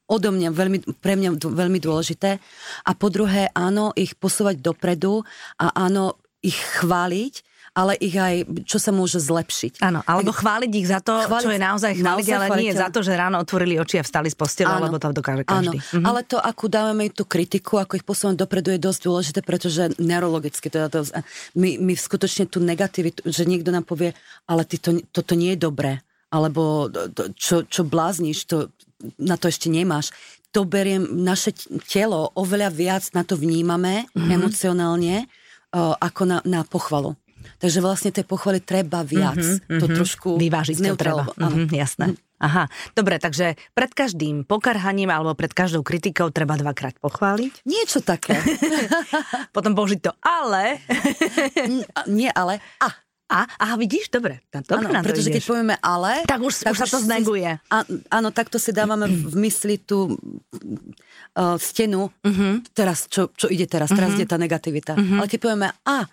odo 0.08 0.28
mňa 0.28 0.50
veľmi, 0.52 0.78
pre 1.00 1.16
mňa 1.16 1.40
veľmi 1.40 1.78
dôležité. 1.80 2.36
A 2.84 2.90
po 2.92 3.08
druhé, 3.08 3.48
áno, 3.56 3.96
ich 3.96 4.12
posúvať 4.18 4.60
dopredu 4.60 5.24
a 5.56 5.72
áno, 5.72 6.20
ich 6.42 6.58
chváliť 6.58 7.51
ale 7.72 7.96
ich 8.04 8.12
aj, 8.12 8.44
čo 8.68 8.76
sa 8.76 8.92
môže 8.92 9.16
zlepšiť. 9.16 9.80
Áno, 9.80 10.04
alebo 10.04 10.28
chváliť 10.28 10.72
ich 10.76 10.88
za 10.92 11.00
to, 11.00 11.24
chváliť, 11.24 11.44
čo 11.44 11.50
je 11.56 11.60
naozaj 11.60 11.92
chváliť, 11.96 12.04
naozaj 12.04 12.34
ale 12.36 12.46
chváliť, 12.52 12.64
nie 12.68 12.72
za 12.76 12.88
to, 12.92 13.00
že 13.00 13.12
ráno 13.16 13.36
otvorili 13.40 13.80
oči 13.80 13.96
a 13.96 14.04
vstali 14.04 14.28
z 14.28 14.36
postela, 14.36 14.76
lebo 14.76 15.00
to 15.00 15.08
dokáže 15.16 15.48
každý. 15.48 15.80
Áno, 15.80 15.96
mhm. 15.96 16.04
ale 16.04 16.20
to, 16.28 16.36
ako 16.36 16.64
dávame 16.68 17.08
tú 17.08 17.24
kritiku, 17.24 17.80
ako 17.80 17.96
ich 17.96 18.04
posúvame 18.04 18.36
dopredu, 18.36 18.76
je 18.76 18.80
dosť 18.80 19.00
dôležité, 19.08 19.40
pretože 19.40 19.96
neurologicky, 19.96 20.68
teda 20.68 20.92
to, 20.92 21.08
my, 21.56 21.80
my 21.80 21.92
skutočne 21.96 22.44
tú 22.44 22.60
negativitu, 22.60 23.24
že 23.24 23.48
niekto 23.48 23.72
nám 23.72 23.88
povie, 23.88 24.12
ale 24.44 24.68
ty 24.68 24.76
to, 24.76 25.00
toto 25.08 25.32
nie 25.32 25.56
je 25.56 25.64
dobré, 25.64 26.04
alebo 26.28 26.92
to, 26.92 27.32
čo, 27.32 27.64
čo 27.64 27.88
blázniš, 27.88 28.44
to, 28.44 28.68
na 29.16 29.40
to 29.40 29.48
ešte 29.48 29.72
nemáš 29.72 30.12
to 30.52 30.68
beriem, 30.68 31.24
naše 31.24 31.56
telo 31.88 32.28
oveľa 32.36 32.68
viac 32.68 33.04
na 33.16 33.24
to 33.24 33.40
vnímame 33.40 34.04
mm-hmm. 34.12 34.36
emocionálne, 34.36 35.24
uh, 35.24 35.96
ako 35.96 36.22
na, 36.28 36.38
na 36.44 36.60
pochvalu. 36.62 37.16
Takže 37.62 37.78
vlastne 37.78 38.10
tej 38.10 38.26
pochvaly 38.26 38.58
treba 38.58 39.06
viac. 39.06 39.38
Mm-hmm, 39.38 39.78
to 39.78 39.86
trošku 39.86 40.28
vyvážiť 40.34 40.82
to 40.82 40.98
treba. 40.98 41.30
Mm-hmm, 41.38 41.70
jasné. 41.78 42.18
Aha, 42.42 42.66
dobre, 42.98 43.22
takže 43.22 43.54
pred 43.70 43.94
každým 43.94 44.42
pokarhaním 44.42 45.14
alebo 45.14 45.30
pred 45.38 45.54
každou 45.54 45.86
kritikou 45.86 46.34
treba 46.34 46.58
dvakrát 46.58 46.98
pochváliť. 46.98 47.62
Niečo 47.62 48.02
také. 48.02 48.34
Potom 49.54 49.78
použiť 49.78 50.00
to 50.02 50.10
ale. 50.18 50.82
Nie 52.10 52.34
ale, 52.34 52.58
a. 52.82 52.90
A, 53.32 53.48
aha, 53.48 53.80
vidíš, 53.80 54.12
dobre. 54.12 54.44
Dobre 54.52 54.92
áno, 54.92 55.00
pretože 55.00 55.32
keď 55.32 55.40
povieme 55.48 55.76
ale... 55.80 56.20
Tak 56.28 56.36
už, 56.44 56.68
tak 56.68 56.76
už 56.76 56.84
sa 56.84 56.88
to 56.90 57.00
zneguje. 57.00 57.48
Si, 57.48 57.72
áno, 58.12 58.28
takto 58.28 58.60
si 58.60 58.76
dávame 58.76 59.08
v 59.08 59.48
mysli 59.48 59.80
tú 59.80 60.20
uh, 61.32 61.56
stenu, 61.56 62.12
uh-huh. 62.12 62.60
teraz, 62.76 63.08
čo, 63.08 63.32
čo 63.32 63.48
ide 63.48 63.64
teraz, 63.64 63.88
teraz 63.88 64.12
uh-huh. 64.12 64.20
ide 64.20 64.28
tá 64.28 64.36
negativita. 64.36 65.00
Uh-huh. 65.00 65.24
Ale 65.24 65.32
keď 65.32 65.38
povieme 65.40 65.72
a, 65.80 66.04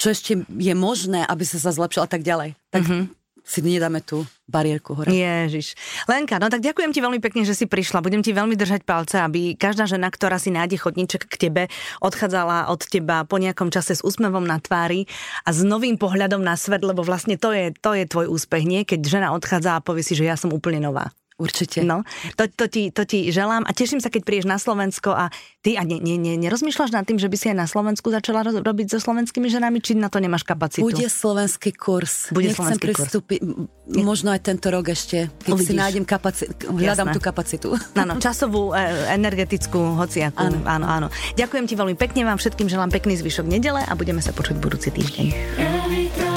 čo 0.00 0.08
ešte 0.08 0.32
je 0.48 0.72
možné, 0.72 1.28
aby 1.28 1.44
sa 1.44 1.60
sa 1.60 1.76
zlepšil 1.76 2.08
a 2.08 2.10
tak 2.10 2.24
ďalej. 2.24 2.56
Tak 2.72 2.88
mm-hmm. 2.88 3.02
si 3.44 3.58
nedáme 3.60 4.00
tú 4.00 4.24
bariérku 4.48 4.96
hore. 4.96 5.12
Ježiš. 5.12 5.76
Lenka, 6.08 6.40
no 6.40 6.48
tak 6.48 6.64
ďakujem 6.64 6.96
ti 6.96 7.04
veľmi 7.04 7.20
pekne, 7.20 7.44
že 7.44 7.52
si 7.52 7.68
prišla. 7.68 8.00
Budem 8.00 8.24
ti 8.24 8.32
veľmi 8.32 8.56
držať 8.56 8.88
palce, 8.88 9.20
aby 9.20 9.60
každá 9.60 9.84
žena, 9.84 10.08
ktorá 10.08 10.40
si 10.40 10.48
nájde 10.48 10.80
chodníček 10.80 11.28
k 11.28 11.36
tebe, 11.36 11.62
odchádzala 12.00 12.72
od 12.72 12.80
teba 12.88 13.28
po 13.28 13.36
nejakom 13.36 13.68
čase 13.68 14.00
s 14.00 14.02
úsmevom 14.02 14.48
na 14.48 14.56
tvári 14.56 15.04
a 15.44 15.52
s 15.52 15.60
novým 15.60 16.00
pohľadom 16.00 16.40
na 16.40 16.56
svet, 16.56 16.80
lebo 16.80 17.04
vlastne 17.04 17.36
to 17.36 17.52
je, 17.52 17.76
to 17.76 17.92
je 17.92 18.08
tvoj 18.08 18.32
úspech, 18.32 18.64
nie? 18.64 18.88
Keď 18.88 19.04
žena 19.04 19.36
odchádza 19.36 19.76
a 19.76 19.84
povie 19.84 20.00
si, 20.00 20.16
že 20.16 20.24
ja 20.24 20.40
som 20.40 20.48
úplne 20.48 20.80
nová. 20.80 21.12
Určite. 21.40 21.80
No, 21.80 22.04
to, 22.36 22.44
to, 22.52 22.68
ti, 22.68 22.92
to 22.92 23.08
ti 23.08 23.32
želám 23.32 23.64
a 23.64 23.72
teším 23.72 24.04
sa, 24.04 24.12
keď 24.12 24.28
prídeš 24.28 24.44
na 24.44 24.60
Slovensko 24.60 25.16
a 25.16 25.32
ty 25.64 25.80
a 25.80 25.82
ne, 25.88 25.96
ne, 25.96 26.20
ne, 26.20 26.36
nerozmýšľaš 26.36 26.92
nad 26.92 27.08
tým, 27.08 27.16
že 27.16 27.32
by 27.32 27.36
si 27.40 27.48
aj 27.48 27.56
na 27.56 27.64
Slovensku 27.64 28.12
začala 28.12 28.44
roz, 28.44 28.60
robiť 28.60 28.92
so 28.92 28.98
slovenskými 29.00 29.48
ženami, 29.48 29.80
či 29.80 29.96
na 29.96 30.12
to 30.12 30.20
nemáš 30.20 30.44
kapacitu? 30.44 30.84
Bude 30.84 31.08
slovenský 31.08 31.72
kurz. 31.72 32.28
Bude 32.28 32.52
Nechcem 32.52 32.60
slovenský 32.60 32.84
pristúpiť, 32.92 33.40
kurz. 33.40 34.04
možno 34.04 34.36
aj 34.36 34.40
tento 34.44 34.68
rok 34.68 34.92
ešte, 34.92 35.32
keď 35.32 35.52
Uvidíš. 35.56 35.68
si 35.72 35.80
nájdem 35.80 36.04
kapacitu, 36.04 36.64
hľadám 36.68 37.08
Jasné. 37.08 37.16
tú 37.16 37.20
kapacitu. 37.24 37.68
Áno, 37.96 38.20
časovú, 38.20 38.76
e, 38.76 39.16
energetickú, 39.16 39.96
hociakú. 39.96 40.44
Áno. 40.44 40.60
áno, 40.68 40.86
áno. 40.86 41.06
Ďakujem 41.40 41.64
ti 41.64 41.74
veľmi 41.74 41.96
pekne, 41.96 42.28
vám 42.28 42.36
všetkým 42.36 42.68
želám 42.68 42.92
pekný 42.92 43.16
zvyšok 43.16 43.48
nedele 43.48 43.80
a 43.80 43.92
budeme 43.96 44.20
sa 44.20 44.36
počuť 44.36 44.60
budúci 44.60 44.92
týždeň. 44.92 46.29